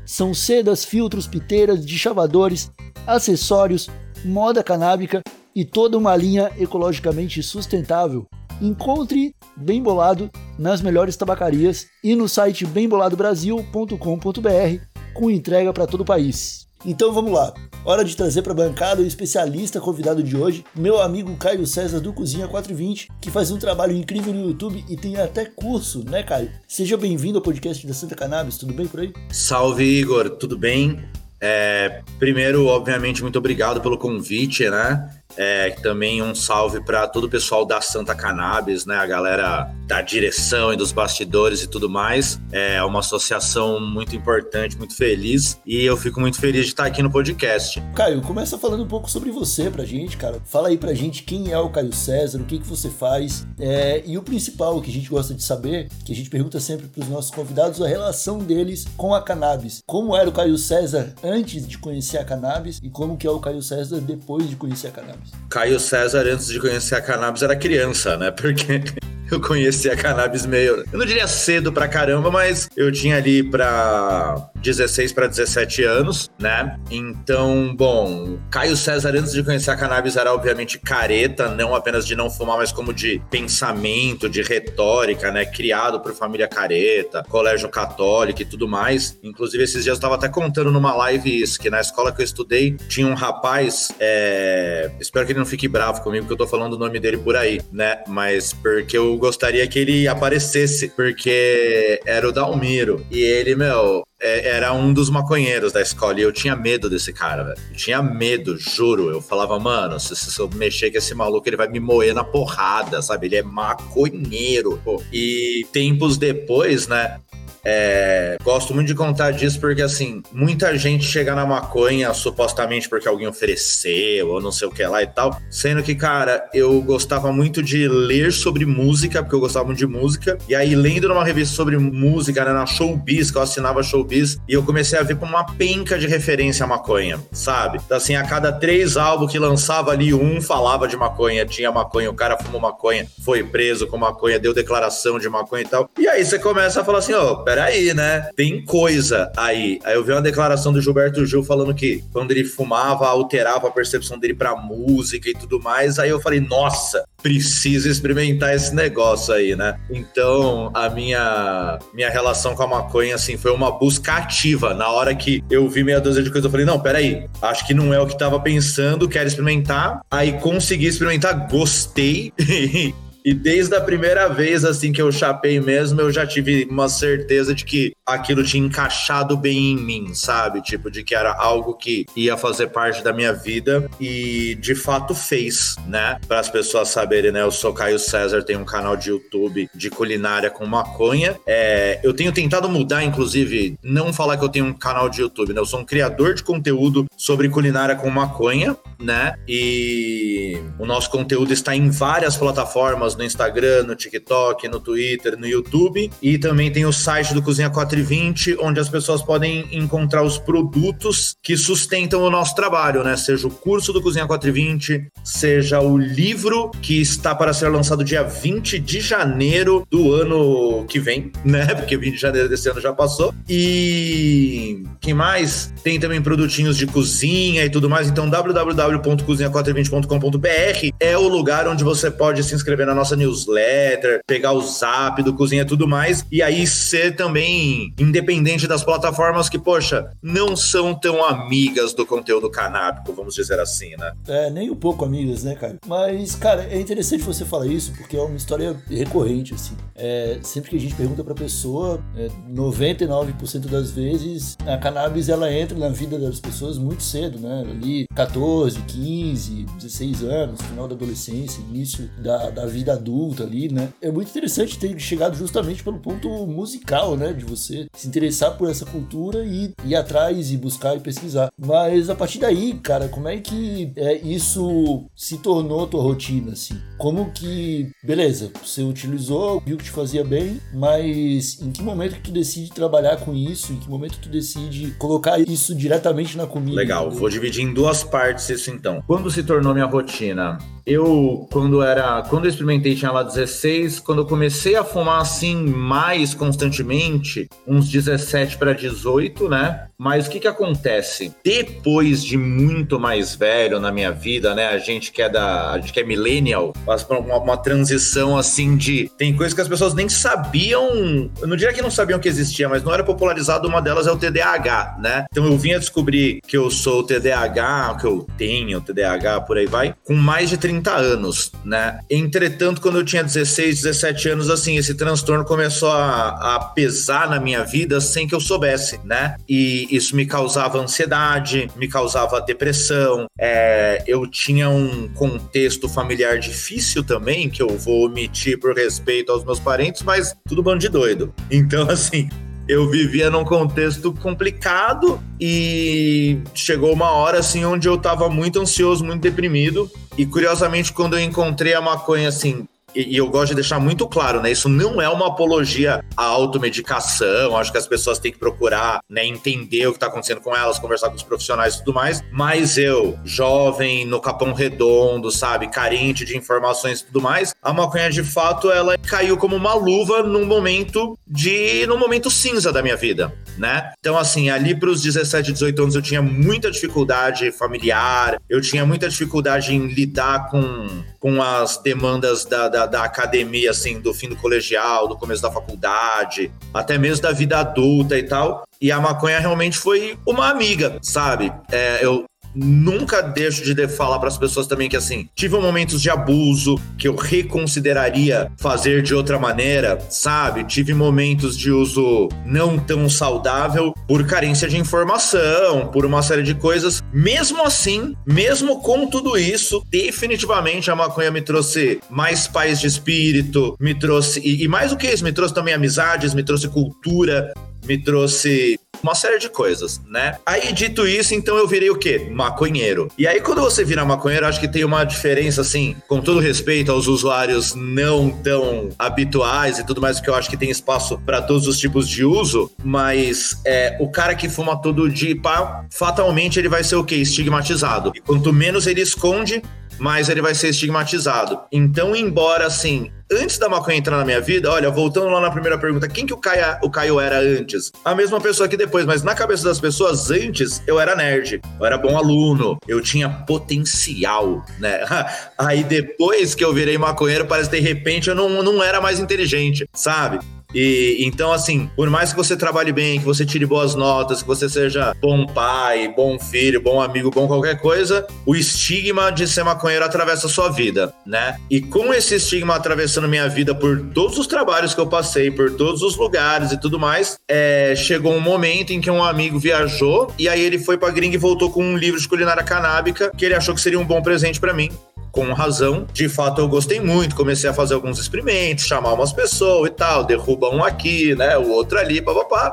São 0.06 0.34
sedas, 0.34 0.86
filtros, 0.86 1.28
piteiras, 1.28 1.84
deschavadores, 1.84 2.72
acessórios, 3.06 3.90
moda 4.24 4.64
canábica 4.64 5.22
e 5.54 5.66
toda 5.66 5.98
uma 5.98 6.16
linha 6.16 6.54
ecologicamente 6.58 7.44
sustentável. 7.44 8.26
Encontre 8.62 9.36
Bem 9.58 9.84
Bolado 9.84 10.32
nas 10.58 10.82
melhores 10.82 11.16
tabacarias 11.16 11.86
e 12.04 12.16
no 12.16 12.28
site 12.28 12.66
bemboladobrasil.com.br 12.66 14.84
com 15.14 15.32
entrega 15.32 15.72
para 15.72 15.88
todo 15.88 16.02
o 16.02 16.06
país. 16.06 16.66
Então 16.86 17.12
vamos 17.12 17.32
lá, 17.32 17.52
hora 17.84 18.06
de 18.06 18.16
trazer 18.16 18.44
para 18.44 18.52
a 18.52 18.56
bancada 18.56 19.02
o 19.02 19.08
especialista 19.08 19.82
convidado 19.82 20.22
de 20.22 20.38
hoje, 20.38 20.64
meu 20.76 21.02
amigo 21.02 21.36
Caio 21.36 21.66
César 21.66 22.00
do 22.00 22.14
Cozinha 22.14 22.48
420, 22.48 23.10
que 23.20 23.32
faz 23.32 23.50
um 23.50 23.58
trabalho 23.58 23.96
incrível 23.96 24.32
no 24.32 24.50
YouTube 24.50 24.86
e 24.88 24.96
tem 24.96 25.18
até 25.18 25.46
curso, 25.46 26.06
né, 26.08 26.22
Caio? 26.22 26.52
Seja 26.68 26.96
bem-vindo 26.96 27.40
ao 27.40 27.44
podcast 27.44 27.88
da 27.88 27.94
Santa 27.94 28.14
Cannabis, 28.14 28.58
tudo 28.58 28.74
bem 28.74 28.86
por 28.86 29.00
aí? 29.00 29.12
Salve, 29.32 29.84
Igor, 29.84 30.30
tudo 30.32 30.58
bem? 30.58 31.00
É, 31.42 32.04
primeiro, 32.20 32.68
obviamente, 32.68 33.24
muito 33.24 33.40
obrigado 33.40 33.82
pelo 33.82 33.98
convite, 33.98 34.70
né? 34.70 35.10
É, 35.38 35.72
também 35.72 36.22
um 36.22 36.34
salve 36.34 36.82
para 36.82 37.08
todo 37.08 37.26
o 37.26 37.30
pessoal 37.30 37.66
da 37.66 37.82
Santa 37.82 38.16
Cannabis, 38.16 38.86
né? 38.86 38.96
A 38.96 39.06
galera 39.06 39.72
da 39.88 40.02
direção 40.02 40.74
e 40.74 40.78
dos 40.78 40.92
bastidores 40.92 41.62
e 41.62 41.68
tudo 41.68 41.90
mais. 41.90 42.40
É 42.52 42.84
uma 42.84 43.00
associação 43.00 43.80
muito 43.80 44.16
importante, 44.16 44.78
muito 44.78 44.96
feliz. 44.96 45.60
E 45.66 45.84
eu 45.84 45.96
fico 45.98 46.20
muito 46.20 46.40
feliz 46.40 46.66
de 46.66 46.72
estar 46.72 46.86
aqui 46.86 47.02
no 47.02 47.12
podcast. 47.12 47.82
Caio, 47.96 48.22
começa 48.22 48.58
falando 48.58 48.84
um 48.84 48.88
pouco 48.88 49.10
sobre 49.10 49.32
você 49.32 49.70
pra 49.70 49.86
gente, 49.86 50.18
cara. 50.18 50.40
Fala 50.46 50.70
aí 50.70 50.78
pra 50.78 50.94
gente 50.94 51.24
quem 51.24 51.52
é 51.52 51.60
o 51.60 51.70
Caio 51.70 51.94
César, 51.94 52.40
o 52.40 52.46
que, 52.46 52.60
que 52.60 52.68
você 52.68 52.90
faz. 52.90 53.46
É, 53.60 54.04
e 54.06 54.18
o 54.18 54.24
principal 54.24 54.82
que 54.82 54.90
a 54.90 54.94
gente 54.94 55.10
gosta 55.10 55.34
de 55.34 55.44
saber, 55.44 55.90
que 56.04 56.12
a 56.12 56.16
gente 56.16 56.30
pergunta 56.30 56.60
sempre 56.60 56.88
pros 56.88 57.08
nossos 57.08 57.32
convidados, 57.32 57.82
a 57.82 57.88
relação 57.88 58.40
deles 58.40 58.86
com 58.98 59.14
a 59.14 59.22
cannabis. 59.22 59.82
Como 59.86 60.16
era 60.16 60.30
o 60.30 60.32
Caio 60.32 60.58
César 60.58 61.14
antes 61.24 61.68
de 61.68 61.78
conhecer 61.78 62.18
a 62.18 62.26
cannabis 62.26 62.80
e 62.82 62.90
como 62.90 63.18
que 63.18 63.28
é 63.28 63.32
o 63.32 63.40
Caio 63.40 63.62
César 63.62 64.00
depois 64.00 64.50
de 64.50 64.56
conhecer 64.56 64.88
a 64.88 64.92
cannabis. 64.92 65.25
Caio 65.50 65.80
César, 65.80 66.26
antes 66.28 66.48
de 66.48 66.60
conhecer 66.60 66.96
a 66.96 67.02
cannabis, 67.02 67.42
era 67.42 67.56
criança, 67.56 68.18
né? 68.18 68.32
Porque 68.32 68.84
eu 69.32 69.40
conheci 69.40 69.90
a 69.90 69.96
cannabis 69.96 70.46
meio. 70.46 70.84
Eu 70.92 71.00
não 71.00 71.06
diria 71.06 71.28
cedo 71.28 71.72
pra 71.72 71.88
caramba, 71.88 72.30
mas 72.30 72.70
eu 72.76 72.92
tinha 72.92 73.18
ali 73.18 73.44
pra 73.44 74.50
16 74.62 75.12
para 75.14 75.28
17 75.28 75.84
anos, 75.84 76.30
né? 76.40 76.78
Então, 76.90 77.76
bom, 77.76 78.38
Caio 78.50 78.76
César, 78.76 79.10
antes 79.10 79.32
de 79.32 79.44
conhecer 79.44 79.72
a 79.72 79.76
cannabis, 79.76 80.16
era 80.16 80.34
obviamente 80.34 80.80
careta, 80.80 81.50
não 81.50 81.76
apenas 81.76 82.06
de 82.06 82.16
não 82.16 82.30
fumar, 82.30 82.58
mas 82.58 82.72
como 82.72 82.94
de 82.94 83.22
pensamento, 83.30 84.30
de 84.30 84.42
retórica, 84.42 85.32
né? 85.32 85.46
Criado 85.46 86.00
por 86.00 86.14
família 86.14 86.48
careta, 86.48 87.24
colégio 87.24 87.70
católico 87.70 88.42
e 88.42 88.46
tudo 88.46 88.68
mais. 88.68 89.18
Inclusive, 89.24 89.64
esses 89.64 89.84
dias 89.84 89.98
eu 89.98 90.02
tava 90.02 90.16
até 90.16 90.30
contando 90.30 90.72
numa 90.72 90.96
live 90.96 91.42
isso, 91.42 91.60
que 91.60 91.70
na 91.70 91.80
escola 91.80 92.12
que 92.12 92.22
eu 92.22 92.26
estudei 92.26 92.76
tinha 92.88 93.08
um 93.08 93.14
rapaz, 93.14 93.92
é... 94.00 94.92
espero 95.00 95.26
que 95.26 95.32
ele 95.32 95.40
não 95.40 95.46
fique 95.46 95.68
bravo 95.68 96.02
comigo, 96.02 96.26
porque 96.26 96.34
eu 96.34 96.46
tô 96.46 96.48
falando 96.48 96.74
o 96.74 96.78
nome 96.78 97.00
dele 97.00 97.18
por 97.18 97.36
aí, 97.36 97.62
né? 97.72 98.04
Mas 98.08 98.54
porque 98.54 98.98
eu 98.98 99.15
gostaria 99.18 99.68
que 99.68 99.80
ele 99.80 100.08
aparecesse, 100.08 100.90
porque 100.90 102.00
era 102.06 102.28
o 102.28 102.32
Dalmiro. 102.32 103.06
E 103.12 103.20
ele, 103.20 103.56
meu, 103.56 104.04
é, 104.20 104.48
era 104.56 104.74
um 104.74 104.94
dos 104.94 105.10
maconheiros 105.10 105.74
da 105.74 105.82
escola 105.82 106.20
e 106.20 106.24
eu 106.24 106.32
tinha 106.32 106.56
medo 106.56 106.90
desse 106.90 107.12
cara, 107.12 107.44
velho. 107.44 107.58
Eu 107.70 107.76
tinha 107.76 108.02
medo, 108.02 108.58
juro. 108.58 109.10
Eu 109.10 109.22
falava, 109.22 109.60
mano, 109.60 110.00
se, 110.00 110.16
se, 110.16 110.40
eu 110.40 110.50
mexer 110.56 110.90
com 110.90 110.98
esse 110.98 111.14
maluco, 111.14 111.48
ele 111.48 111.58
vai 111.58 111.68
me 111.68 111.80
moer 111.80 112.14
na 112.14 112.24
porrada, 112.24 113.02
sabe? 113.02 113.28
Ele 113.28 113.36
é 113.36 113.44
maconheiro. 113.44 114.82
Pô. 114.84 115.02
E 115.12 115.68
tempos 115.72 116.18
depois, 116.18 116.88
né? 116.88 117.20
É, 117.66 118.38
gosto 118.44 118.74
muito 118.76 118.88
de 118.88 118.96
contar 118.96 119.32
disso 119.32 119.60
porque, 119.60 119.82
assim, 119.82 120.22
muita 120.32 120.78
gente 120.78 121.04
chega 121.04 121.34
na 121.34 121.46
maconha 121.46 122.14
supostamente 122.14 122.88
porque 122.88 123.08
alguém 123.08 123.28
ofereceu 123.28 124.30
ou 124.30 124.40
não 124.40 124.52
sei 124.52 124.68
o 124.68 124.72
que 124.72 124.86
lá 124.86 125.02
e 125.02 125.08
tal. 125.08 125.42
Sendo 125.50 125.82
que, 125.82 125.96
cara, 125.96 126.48
eu 126.54 126.80
gostava 126.82 127.32
muito 127.34 127.64
de 127.64 127.88
ler 127.88 128.32
sobre 128.32 128.66
música, 128.66 129.24
porque 129.24 129.36
eu 129.36 129.40
gostava 129.40 129.66
muito 129.66 129.80
de 129.80 129.88
música. 129.88 130.38
E 130.48 130.54
aí, 130.54 130.76
lendo 130.76 131.08
numa 131.08 131.24
revista 131.24 131.56
sobre 131.56 131.78
música, 131.78 132.46
né, 132.46 132.54
na 132.54 132.66
Showbiz, 132.66 133.32
que 133.32 133.38
eu 133.38 133.42
assinava 133.42 133.82
Showbiz, 133.82 134.38
e 134.48 134.54
eu 134.54 134.64
comecei 134.64 135.00
a 135.00 135.04
ver 135.04 135.16
com 135.16 135.26
uma 135.26 135.44
penca 135.44 135.98
de 135.98 136.06
referência 136.06 136.66
à 136.66 136.68
maconha, 136.68 137.20
sabe? 137.32 137.80
Então, 137.84 137.98
assim, 137.98 138.16
a 138.16 138.24
cada 138.24 138.52
três 138.52 138.96
álbuns 138.96 139.32
que 139.32 139.40
lançava 139.40 139.92
ali, 139.92 140.14
um 140.14 140.40
falava 140.40 140.88
de 140.88 140.96
maconha, 140.96 141.46
tinha 141.46 141.72
maconha, 141.72 142.12
o 142.12 142.14
cara 142.14 142.38
fumou 142.38 142.62
maconha, 142.62 143.08
foi 143.24 143.44
preso 143.44 143.88
com 143.88 143.98
maconha, 143.98 144.40
deu 144.40 144.54
declaração 144.54 145.18
de 145.18 145.28
maconha 145.28 145.64
e 145.64 145.68
tal. 145.68 145.90
E 145.98 146.08
aí 146.08 146.24
você 146.24 146.38
começa 146.38 146.82
a 146.82 146.84
falar 146.84 147.00
assim, 147.00 147.14
ó, 147.14 147.32
oh, 147.32 147.44
peraí, 147.56 147.94
né? 147.94 148.30
Tem 148.36 148.66
coisa 148.66 149.32
aí. 149.38 149.80
Aí 149.86 149.96
eu 149.96 150.04
vi 150.04 150.12
uma 150.12 150.22
declaração 150.22 150.74
do 150.74 150.82
Gilberto 150.82 151.26
Gil 151.26 151.42
falando 151.42 151.74
que 151.74 152.04
quando 152.12 152.32
ele 152.32 152.44
fumava, 152.44 153.08
alterava 153.08 153.70
a 153.70 153.72
percepção 153.72 154.20
dele 154.20 154.34
pra 154.34 154.58
música 154.58 155.30
e 155.30 155.34
tudo 155.34 155.62
mais. 155.62 155.98
Aí 155.98 156.10
eu 156.10 156.20
falei, 156.20 156.42
nossa, 156.42 157.06
preciso 157.24 157.88
experimentar 157.90 158.54
esse 158.54 158.76
negócio 158.76 159.34
aí, 159.34 159.56
né? 159.56 159.80
Então, 159.90 160.70
a 160.74 160.90
minha, 160.90 161.80
minha 161.94 162.10
relação 162.10 162.54
com 162.56 162.64
a 162.64 162.68
maconha, 162.68 163.16
assim, 163.16 163.38
foi 163.38 163.52
uma 163.52 163.72
busca 163.72 164.18
ativa. 164.18 164.74
Na 164.74 164.90
hora 164.90 165.16
que 165.16 165.42
eu 165.50 165.70
vi 165.70 165.82
meia 165.82 166.02
dúzia 166.02 166.22
de 166.22 166.30
coisas, 166.30 166.44
eu 166.46 166.52
falei, 166.52 166.66
não, 166.66 166.80
peraí, 166.80 167.26
acho 167.42 167.66
que 167.66 167.74
não 167.74 167.94
é 167.94 168.00
o 168.02 168.06
que 168.06 168.18
tava 168.18 168.38
pensando, 168.38 169.08
quero 169.08 169.28
experimentar. 169.28 170.02
Aí 170.12 170.34
consegui 170.34 170.88
experimentar, 170.88 171.48
gostei. 171.48 172.34
E 173.26 173.34
desde 173.34 173.76
a 173.76 173.82
primeira 173.82 174.28
vez, 174.30 174.64
assim, 174.64 174.92
que 174.94 175.02
eu 175.02 175.12
chapei 175.12 175.60
mesmo, 175.60 176.00
eu 176.00 176.12
já 176.12 176.28
tive 176.28 176.68
uma 176.70 176.88
certeza 176.88 177.56
de 177.56 177.66
que 177.66 177.92
aquilo 178.06 178.44
tinha 178.44 178.64
encaixado 178.64 179.36
bem 179.36 179.72
em 179.72 179.76
mim, 179.76 180.14
sabe? 180.14 180.62
Tipo, 180.62 180.92
de 180.92 181.04
que 181.04 181.16
era 181.16 181.34
algo 181.34 181.74
que 181.74 182.06
ia 182.16 182.38
fazer 182.38 182.68
parte 182.68 183.04
da 183.04 183.12
minha 183.12 183.34
vida 183.34 183.90
e 184.00 184.56
de 184.62 184.76
fato 184.76 185.16
fez, 185.16 185.76
né? 185.88 186.20
Para 186.28 186.40
as 186.40 186.50
pessoas 186.50 186.90
saberem, 186.90 187.32
né? 187.32 187.42
Eu 187.42 187.50
sou 187.50 187.74
Caio 187.74 187.98
César, 187.98 188.44
tenho 188.44 188.60
um 188.60 188.66
canal 188.66 188.96
de 188.96 189.10
YouTube 189.10 189.68
de 189.74 189.90
culinária 189.90 190.52
com 190.52 190.68
maconha. 190.68 191.36
É, 191.48 192.00
eu 192.04 192.14
tenho 192.14 192.32
tentado 192.32 192.70
mudar, 192.70 193.04
inclusive, 193.04 193.76
não 193.82 194.14
falar 194.14 194.38
que 194.38 194.44
eu 194.44 194.50
tenho 194.50 194.66
um 194.66 194.74
canal 194.74 195.10
de 195.10 195.22
YouTube, 195.22 195.52
né? 195.52 195.60
Eu 195.60 195.66
sou 195.66 195.80
um 195.80 195.86
criador 195.86 196.36
de 196.36 196.44
conteúdo 196.44 197.08
sobre 197.18 197.50
culinária 197.50 197.96
com 197.96 198.08
maconha, 198.12 198.78
né? 199.00 199.34
E 199.48 200.60
o 200.78 200.86
nosso 200.86 201.10
conteúdo 201.10 201.52
está 201.52 201.76
em 201.76 201.90
várias 201.90 202.38
plataformas, 202.38 203.15
no 203.18 203.24
Instagram, 203.24 203.84
no 203.84 203.96
TikTok, 203.96 204.68
no 204.68 204.80
Twitter, 204.80 205.38
no 205.38 205.48
YouTube. 205.48 206.12
E 206.22 206.38
também 206.38 206.72
tem 206.72 206.86
o 206.86 206.94
site 206.94 207.34
do 207.34 207.42
Cozinha 207.42 207.70
420, 207.70 208.58
onde 208.60 208.80
as 208.80 208.90
pessoas 208.90 209.22
podem 209.22 209.68
encontrar 209.72 210.24
os 210.24 210.38
produtos 210.38 211.36
que 211.42 211.56
sustentam 211.56 212.22
o 212.22 212.30
nosso 212.30 212.56
trabalho, 212.56 213.04
né? 213.04 213.16
Seja 213.18 213.48
o 213.48 213.52
curso 213.52 213.94
do 213.94 214.02
Cozinha 214.02 214.26
420, 214.26 215.08
seja 215.24 215.80
o 215.80 215.98
livro 215.98 216.72
que 216.82 217.00
está 217.02 217.36
para 217.36 217.54
ser 217.54 217.70
lançado 217.70 218.04
dia 218.04 218.24
20 218.24 218.80
de 218.80 219.00
janeiro 219.00 219.86
do 219.90 220.14
ano 220.14 220.86
que 220.86 221.00
vem, 221.00 221.32
né? 221.46 221.74
Porque 221.76 221.98
20 221.98 222.16
de 222.16 222.22
janeiro 222.22 222.50
desse 222.50 222.70
ano 222.70 222.82
já 222.82 222.94
passou. 222.94 223.34
E 223.48 224.84
quem 225.00 225.14
mais? 225.14 225.72
Tem 225.84 226.00
também 226.00 226.20
produtinhos 226.22 226.76
de 226.78 226.88
cozinha 226.88 227.64
e 227.64 227.70
tudo 227.70 227.88
mais. 227.90 228.10
Então, 228.10 228.30
www.cozinha420.com.br 228.30 230.90
é 231.00 231.18
o 231.18 231.28
lugar 231.28 231.68
onde 231.68 231.84
você 231.84 232.10
pode 232.10 232.44
se 232.44 232.56
inscrever 232.56 232.88
na 232.88 232.96
nossa 232.96 233.05
newsletter, 233.14 234.22
pegar 234.26 234.54
o 234.54 234.62
zap 234.62 235.22
do 235.22 235.34
Cozinha 235.34 235.64
e 235.64 235.66
tudo 235.66 235.86
mais. 235.86 236.26
E 236.32 236.42
aí 236.42 236.66
ser 236.66 237.16
também 237.16 237.94
independente 238.00 238.68
das 238.68 238.84
plataformas 238.84 239.50
que, 239.50 239.60
poxa, 239.60 240.10
não 240.24 240.56
são 240.56 240.96
tão 240.96 241.26
amigas 241.26 241.94
do 241.94 242.06
conteúdo 242.06 242.50
canábico, 242.50 243.12
vamos 243.12 243.36
dizer 243.36 243.60
assim, 243.60 243.96
né? 243.98 244.14
É, 244.28 244.50
nem 244.50 244.70
um 244.72 244.76
pouco 244.76 245.04
amigas, 245.04 245.44
né, 245.44 245.56
cara? 245.56 245.76
Mas, 245.86 246.36
cara, 246.36 246.64
é 246.70 246.80
interessante 246.80 247.24
você 247.24 247.44
falar 247.44 247.68
isso, 247.68 247.92
porque 247.98 248.16
é 248.16 248.22
uma 248.22 248.38
história 248.38 248.76
recorrente, 248.90 249.54
assim. 249.54 249.76
É, 249.96 250.40
sempre 250.44 250.70
que 250.70 250.78
a 250.78 250.80
gente 250.80 250.96
pergunta 250.96 251.24
pra 251.24 251.34
pessoa, 251.34 252.00
é, 252.16 252.30
99% 252.50 253.68
das 253.68 253.92
vezes 253.92 254.56
a 254.66 254.78
cannabis 254.78 255.30
ela 255.30 255.52
entra 255.52 255.78
na 255.78 255.90
vida 255.90 256.18
das 256.20 256.40
pessoas 256.40 256.78
muito 256.78 257.04
cedo, 257.04 257.40
né? 257.40 257.66
Ali 257.70 258.06
14, 258.14 258.80
15, 258.82 259.66
16 259.78 260.24
anos, 260.24 260.62
final 260.62 260.88
da 260.88 260.96
adolescência, 260.96 261.62
início 261.70 262.10
da, 262.20 262.50
da 262.50 262.66
vida 262.66 262.95
adulta 262.96 263.44
ali, 263.44 263.70
né? 263.70 263.90
É 264.02 264.12
muito 264.12 264.30
interessante 264.30 264.78
ter 264.78 264.98
chegado 265.00 265.36
justamente 265.36 265.84
pelo 265.84 266.00
ponto 266.00 266.28
musical, 266.48 267.16
né? 267.16 267.34
De 267.34 267.46
você 267.46 267.88
se 267.94 268.08
interessar 268.08 268.58
por 268.58 268.70
essa 268.70 268.86
cultura 268.86 269.44
e 269.46 269.74
ir 269.86 269.96
atrás 269.96 270.52
e 270.52 270.58
buscar 270.58 270.96
e 270.96 271.00
pesquisar. 271.00 271.50
Mas 271.58 272.10
a 272.10 272.16
partir 272.16 272.40
daí, 272.40 272.74
cara, 272.76 273.08
como 273.08 273.28
é 273.28 273.38
que 273.38 273.92
é, 273.96 274.16
isso 274.18 275.06
se 275.16 275.38
tornou 275.38 275.88
tua 275.88 276.02
rotina, 276.02 276.54
assim? 276.54 276.76
Como 276.98 277.32
que, 277.32 277.92
beleza, 278.04 278.52
você 278.64 278.82
utilizou, 278.82 279.62
viu 279.66 279.78
que 279.78 279.86
te 279.86 279.92
fazia 279.92 280.24
bem, 280.24 280.60
mas 280.74 281.62
em 281.62 281.72
que 281.72 281.82
momento 281.82 282.16
que 282.16 282.22
tu 282.22 282.32
decide 282.32 282.72
trabalhar 282.72 283.18
com 283.18 283.34
isso? 283.34 283.74
Em 283.74 283.78
que 283.78 283.90
momento 283.90 284.18
tu 284.20 284.30
decide 284.30 284.92
colocar 284.98 285.40
isso 285.40 285.76
diretamente 285.76 286.38
na 286.38 286.48
comida? 286.48 286.76
Legal, 286.76 287.12
vou 287.12 287.30
dividir 287.30 287.64
em 287.64 287.74
duas 287.74 288.04
partes 288.04 288.50
isso 288.50 288.72
então. 288.72 289.04
Quando 289.06 289.30
se 289.30 289.44
tornou 289.44 289.74
minha 289.74 289.86
rotina? 289.86 290.58
Eu, 290.86 291.48
quando 291.52 291.82
era. 291.82 292.22
Quando 292.24 292.46
eu 292.46 292.50
experimentei, 292.50 292.96
tinha 292.96 293.12
lá 293.12 293.24
16. 293.24 294.00
Quando 294.00 294.20
eu 294.20 294.26
comecei 294.26 294.76
a 294.76 294.84
fumar 294.84 295.20
assim 295.20 295.56
mais 295.56 296.34
constantemente, 296.36 297.50
uns 297.66 297.90
17 297.90 298.58
para 298.58 298.74
18, 298.74 299.50
né? 299.50 299.88
Mas 299.98 300.28
o 300.28 300.30
que 300.30 300.42
que 300.42 300.48
acontece? 300.48 301.34
Depois 301.44 302.24
de 302.24 302.38
muito 302.38 303.00
mais 303.00 303.34
velho 303.34 303.80
na 303.80 303.92
minha 303.92 304.12
vida, 304.12 304.54
né? 304.54 304.68
A 304.68 304.78
gente 304.78 305.12
que 305.12 305.22
é 305.22 305.30
da. 305.30 305.72
A 305.72 305.80
gente 305.80 305.92
que 305.92 306.00
é 306.00 306.04
millennial, 306.04 306.74
faz 306.86 307.04
uma, 307.10 307.38
uma 307.38 307.58
transição 307.58 308.38
assim 308.38 308.78
de. 308.78 309.10
Tem 309.18 309.36
coisas 309.36 309.54
que 309.54 309.62
as 309.62 309.68
pessoas 309.68 309.96
nem 309.96 310.08
sabiam. 310.08 311.32
Eu 311.42 311.48
não 311.48 311.56
diria 311.56 311.74
que 311.74 311.82
não 311.82 311.90
sabiam 311.90 312.20
que 312.20 312.28
existia, 312.28 312.70
mas 312.70 312.84
não 312.84 312.94
era 312.94 313.04
popularizado. 313.04 313.68
Uma 313.68 313.82
delas 313.82 314.06
é 314.06 314.12
o 314.12 314.18
TDAH, 314.18 314.98
né? 315.00 315.26
Então 315.32 315.46
eu 315.46 315.58
vim 315.58 315.74
a 315.74 315.80
descobrir 315.80 316.42
que 316.48 316.56
eu 316.56 316.70
sou 316.70 317.04
TDAH, 317.04 317.98
que 318.00 318.06
eu 318.06 318.28
tenho 318.38 318.82
TDAH, 318.82 319.42
por 319.42 319.58
aí 319.58 319.66
vai, 319.66 319.96
com 320.04 320.14
mais 320.14 320.50
de 320.50 320.58
30 320.58 320.75
anos, 320.92 321.52
né? 321.64 322.00
Entretanto, 322.10 322.82
quando 322.82 323.00
eu 323.00 323.06
tinha 323.06 323.24
16, 323.24 323.82
17 323.82 324.30
anos, 324.30 324.50
assim, 324.50 324.78
esse 324.78 324.94
transtorno 324.96 325.46
começou 325.46 325.92
a, 325.92 326.56
a 326.56 326.60
pesar 326.60 327.30
na 327.30 327.40
minha 327.40 327.64
vida 327.64 328.00
sem 328.02 328.28
que 328.28 328.36
eu 328.36 328.40
soubesse, 328.40 329.00
né? 329.04 329.36
E 329.48 329.88
isso 329.90 330.16
me 330.16 330.26
causava 330.26 330.80
ansiedade, 330.80 331.70
me 331.76 331.88
causava 331.88 332.42
depressão. 332.42 333.26
É, 333.40 334.04
eu 334.08 334.26
tinha 334.28 334.70
um 334.70 335.08
contexto 335.10 335.88
familiar 335.88 336.40
difícil 336.40 337.04
também, 337.04 337.50
que 337.50 337.62
eu 337.62 337.70
vou 337.78 338.06
omitir 338.06 338.60
por 338.60 338.76
respeito 338.76 339.32
aos 339.32 339.44
meus 339.44 339.60
parentes, 339.60 340.04
mas 340.04 340.36
tudo 340.48 340.64
bando 340.64 340.80
de 340.80 340.90
doido. 340.90 341.34
Então, 341.50 341.88
assim, 341.90 342.30
eu 342.68 342.90
vivia 342.90 343.30
num 343.30 343.44
contexto 343.44 344.12
complicado 344.14 345.20
e 345.40 346.40
chegou 346.54 346.92
uma 346.94 347.12
hora 347.12 347.40
assim 347.40 347.64
onde 347.64 347.88
eu 347.88 347.98
tava 347.98 348.30
muito 348.30 348.60
ansioso, 348.60 349.04
muito 349.06 349.22
deprimido. 349.22 349.90
E 350.18 350.26
curiosamente, 350.26 350.92
quando 350.94 351.18
eu 351.18 351.20
encontrei 351.20 351.74
a 351.74 351.82
maconha 351.82 352.30
assim, 352.30 352.68
e, 352.96 353.18
eu 353.18 353.30
gosto 353.30 353.50
de 353.50 353.56
deixar 353.56 353.80
muito 353.80 354.08
claro, 354.08 354.42
né? 354.42 354.52
Isso 354.52 354.70
não 354.70 355.02
é 355.02 355.10
uma 355.10 355.28
apologia 355.28 356.04
à 356.16 356.24
automedicação. 356.24 357.58
Acho 357.58 357.72
que 357.72 357.78
as 357.78 357.88
pessoas 357.88 358.20
têm 358.20 358.32
que 358.32 358.40
procurar, 358.40 359.00
né, 359.10 359.26
entender 359.26 359.88
o 359.88 359.92
que 359.92 359.98
está 359.98 360.08
acontecendo 360.08 360.42
com 360.42 360.56
elas, 360.56 360.80
conversar 360.80 361.10
com 361.10 361.16
os 361.16 361.24
profissionais 361.24 361.76
e 361.76 361.80
tudo 361.80 361.94
mais. 361.94 362.24
Mas 362.32 362.78
eu, 362.78 363.18
jovem, 363.24 364.06
no 364.06 364.20
capão 364.20 364.54
redondo, 364.54 365.32
sabe, 365.32 365.68
carente 365.68 366.26
de 366.26 366.38
informações 366.38 367.02
e 367.02 367.06
tudo 367.06 367.22
mais, 367.22 367.54
a 367.62 367.74
maconha 367.74 368.10
de 368.10 368.24
fato 368.24 368.72
ela 368.72 368.98
caiu 368.98 369.38
como 369.38 369.56
uma 369.56 369.74
luva 369.74 370.24
num 370.24 370.46
momento 370.46 371.18
de 371.28 371.86
num 371.88 371.98
momento 371.98 372.30
cinza 372.30 372.72
da 372.72 372.82
minha 372.82 372.96
vida, 372.96 373.34
né? 373.58 373.92
Então 374.00 374.18
assim, 374.18 374.50
ali 374.50 374.76
para 374.76 374.90
os 374.90 375.02
17, 375.02 375.52
18 375.52 375.82
anos 375.82 375.96
eu 375.96 376.02
tinha 376.02 376.22
muita 376.22 376.72
dificuldade 376.72 377.52
familiar, 377.52 378.40
eu 378.50 378.62
tinha 378.62 378.86
muita 378.86 379.10
dificuldade 379.10 379.74
em 379.74 379.88
lidar 379.88 380.50
com, 380.50 380.88
com 381.26 381.42
as 381.42 381.78
demandas 381.78 382.46
da, 382.46 382.70
da 382.70 382.86
da, 382.86 383.04
academia, 383.04 383.72
assim, 383.72 384.00
do 384.00 384.14
fim 384.14 384.30
do 384.30 384.36
colegial, 384.36 385.08
do 385.08 385.18
começo 385.18 385.42
da 385.42 385.50
faculdade, 385.50 386.52
até 386.72 387.00
mesmo 387.00 387.24
da 387.24 387.32
vida 387.32 387.58
adulta 387.58 388.16
e 388.16 388.22
tal. 388.22 388.64
E 388.80 388.92
a 388.92 389.02
maconha 389.02 389.40
realmente 389.40 389.76
foi 389.76 390.20
uma 390.24 390.50
amiga, 390.50 391.00
sabe? 391.02 391.52
É, 391.72 392.06
eu 392.06 392.26
nunca 392.56 393.22
deixo 393.22 393.64
de 393.64 393.88
falar 393.88 394.20
para 394.20 394.30
as 394.30 394.38
pessoas 394.38 394.68
também 394.68 394.90
que 394.90 394.96
assim, 394.96 395.28
tive 395.36 395.58
momentos 395.58 396.02
de 396.02 396.10
abuso 396.10 396.80
que 396.98 397.08
eu 397.08 397.16
reconsideraria 397.16 398.52
fazer 398.58 399.02
de 399.02 399.14
outra 399.14 399.38
maneira, 399.38 400.00
sabe? 400.10 400.64
Tive 400.64 400.94
momentos 400.94 401.58
de 401.58 401.72
uso 401.72 402.30
não 402.46 402.78
tão 402.78 403.10
saudável 403.10 403.94
por 404.08 404.26
carência 404.26 404.68
de 404.68 404.78
informação, 404.78 405.88
por 405.88 406.06
uma 406.06 406.22
série 406.22 406.44
de 406.44 406.56
coisas. 406.56 407.04
Mesmo 407.14 407.64
assim, 407.64 408.16
mesmo 408.26 408.82
com 408.82 409.08
tudo 409.08 409.38
isso, 409.38 409.84
definitivamente 409.90 410.90
a 410.90 410.96
maconha 410.96 411.32
me 411.32 411.42
trouxe 411.42 412.00
mais 412.10 412.48
paz 412.48 412.80
de 412.80 412.88
espírito, 412.88 413.76
me 413.80 413.94
trouxe 413.94 414.40
e, 414.40 414.64
e 414.64 414.68
mais 414.68 414.92
do 414.92 414.98
que 414.98 415.08
isso, 415.08 415.24
me 415.24 415.32
trouxe 415.32 415.54
também 415.54 415.74
amizades, 415.74 416.34
me 416.34 416.44
trouxe 416.44 416.68
cultura, 416.68 417.54
me 417.86 417.98
trouxe 417.98 418.80
uma 419.04 419.14
série 419.14 419.38
de 419.38 419.50
coisas, 419.50 420.02
né? 420.08 420.38
Aí, 420.46 420.74
dito 420.74 421.08
isso, 421.08 421.36
então 421.36 421.58
eu 421.58 421.68
virei 421.68 421.90
o 421.90 421.98
quê? 421.98 422.28
Maconheiro. 422.32 423.12
E 423.18 423.28
aí, 423.28 423.40
quando 423.40 423.62
você 423.62 423.84
vira 423.84 424.04
maconheiro, 424.04 424.48
acho 424.48 424.60
que 424.60 424.68
tem 424.68 424.84
uma 424.84 425.04
diferença, 425.04 425.62
assim, 425.62 425.96
com 426.08 426.20
todo 426.20 426.40
respeito 426.40 426.92
aos 426.92 427.08
usuários 427.08 427.76
não 427.76 428.30
tão 428.30 428.90
habituais 428.98 429.78
e 429.78 429.86
tudo 429.86 430.02
mais, 430.02 430.20
que 430.20 430.30
eu 430.30 430.36
acho 430.36 430.50
que 430.50 430.58
tem 430.58 430.70
espaço 430.70 431.20
para 431.20 431.42
todos 431.42 431.68
os 431.68 431.78
tipos 431.78 432.10
de 432.10 432.24
uso, 432.26 432.72
mas 432.84 433.62
é, 433.66 433.96
o 434.00 434.10
cara 434.10 434.34
que 434.34 434.50
fuma 434.50 434.82
todo 434.82 435.10
dia, 435.10 435.40
pá, 435.40 435.86
fatalmente 435.92 436.58
ele 436.58 436.70
vai 436.70 436.84
ser 436.84 436.96
o 436.96 437.04
quê? 437.04 437.16
Estigmatizado. 437.16 438.12
E 438.16 438.22
quanto 438.22 438.52
menos 438.52 438.88
ele 438.88 439.02
esconde, 439.02 439.62
mais 440.00 440.30
ele 440.30 440.42
vai 440.42 440.56
ser 440.56 440.70
estigmatizado. 440.70 441.60
Então, 441.72 442.16
embora 442.16 442.66
assim, 442.66 443.12
antes 443.32 443.58
da 443.58 443.68
maconha 443.68 443.98
entrar 443.98 444.18
na 444.18 444.26
minha 444.26 444.42
vida, 444.42 444.72
olha, 444.72 444.90
voltando 444.90 445.30
lá 445.30 445.42
na 445.42 445.52
primeira 445.52 445.78
pergunta, 445.78 446.08
quem 446.08 446.26
que 446.26 446.34
o 446.34 446.38
Caio, 446.38 446.78
o 446.84 446.90
Caio 446.90 447.20
era 447.20 447.40
antes? 447.40 447.92
A 448.04 448.14
mesma 448.14 448.40
pessoa 448.40 448.70
que 448.70 448.78
depois, 448.78 449.06
mas 449.06 449.24
na 449.24 449.34
cabeça 449.34 449.64
das 449.64 449.80
pessoas, 449.80 450.30
antes 450.30 450.82
eu 450.86 451.00
era 451.00 451.16
nerd, 451.16 451.62
eu 451.80 451.86
era 451.86 451.98
bom 451.98 452.18
aluno, 452.18 452.78
eu 452.88 453.02
tinha 453.02 453.30
potencial, 453.30 454.64
né? 454.80 455.06
Aí 455.58 455.84
depois 455.84 456.54
que 456.54 456.64
eu 456.64 456.74
virei 456.74 456.98
maconheiro, 456.98 457.46
parece 457.46 457.70
que 457.70 457.78
de 457.78 457.82
repente 457.82 458.30
eu 458.30 458.36
não, 458.36 458.62
não 458.62 458.84
era 458.84 459.02
mais 459.02 459.20
inteligente, 459.20 459.88
sabe? 459.94 460.40
E 460.76 461.26
então, 461.26 461.54
assim, 461.54 461.90
por 461.96 462.10
mais 462.10 462.32
que 462.32 462.38
você 462.38 462.58
trabalhe 462.58 462.92
bem, 462.92 463.18
que 463.18 463.26
você 463.26 463.46
tire 463.46 463.66
boas 463.66 463.96
notas, 463.96 464.42
que 464.42 464.48
você 464.48 464.68
seja 464.68 465.16
bom 465.22 465.48
pai, 465.48 466.14
bom 466.14 466.38
filho, 466.38 466.82
bom 466.82 467.02
amigo, 467.02 467.32
bom 467.32 467.48
qualquer 467.48 467.80
coisa, 467.80 468.28
o 468.46 468.54
estigma 468.56 469.32
de 469.32 469.48
ser 469.48 469.64
maconheiro 469.64 470.04
atravessa 470.04 470.48
a 470.48 470.50
sua 470.50 470.70
vida, 470.70 471.14
né? 471.26 471.58
E 471.72 471.80
com 471.80 472.14
esse 472.14 472.36
estigma 472.36 472.76
atravessando 472.76 473.28
minha 473.28 473.48
vida 473.48 473.74
por 473.74 474.02
todos 474.14 474.38
os 474.38 474.48
trabalhos 474.48 474.94
que 474.94 475.00
eu 475.00 475.08
passei, 475.08 475.50
por 475.50 475.72
todos 475.72 476.02
os 476.02 476.18
lugares 476.18 476.74
e 476.74 476.80
tudo 476.80 477.00
mais, 477.00 477.38
é, 477.48 477.94
chegou 477.96 478.34
um 478.34 478.42
momento 478.42 478.92
em 478.92 479.00
que 479.00 479.10
um 479.10 479.24
amigo 479.24 479.58
viajou 479.58 480.34
e 480.38 480.50
aí 480.50 480.62
ele 480.62 480.78
foi 480.78 480.98
pra 480.98 481.10
gringa 481.10 481.36
e 481.36 481.40
voltou 481.40 481.72
com 481.72 481.84
um 481.84 481.96
livro 481.96 482.20
de 482.20 482.28
culinária 482.28 482.64
canábica 482.64 483.32
que 483.38 483.46
ele 483.46 483.56
achou 483.56 483.74
que 483.74 483.80
seria 483.80 484.00
um 484.00 484.06
bom 484.06 484.22
presente 484.22 484.60
para 484.60 484.74
mim 484.74 484.90
com 485.36 485.52
razão. 485.52 486.08
De 486.14 486.30
fato, 486.30 486.62
eu 486.62 486.68
gostei 486.68 487.02
muito, 487.02 487.36
comecei 487.36 487.70
a 487.70 487.74
fazer 487.74 487.94
alguns 487.94 488.18
experimentos, 488.18 488.86
chamar 488.86 489.14
umas 489.14 489.34
pessoas 489.34 489.90
e 489.90 489.94
tal, 489.94 490.24
derruba 490.24 490.70
um 490.70 490.84
aqui, 490.84 491.36
né, 491.36 491.58
o 491.58 491.70
outro 491.70 492.00
ali, 492.00 492.22
papapá. 492.22 492.72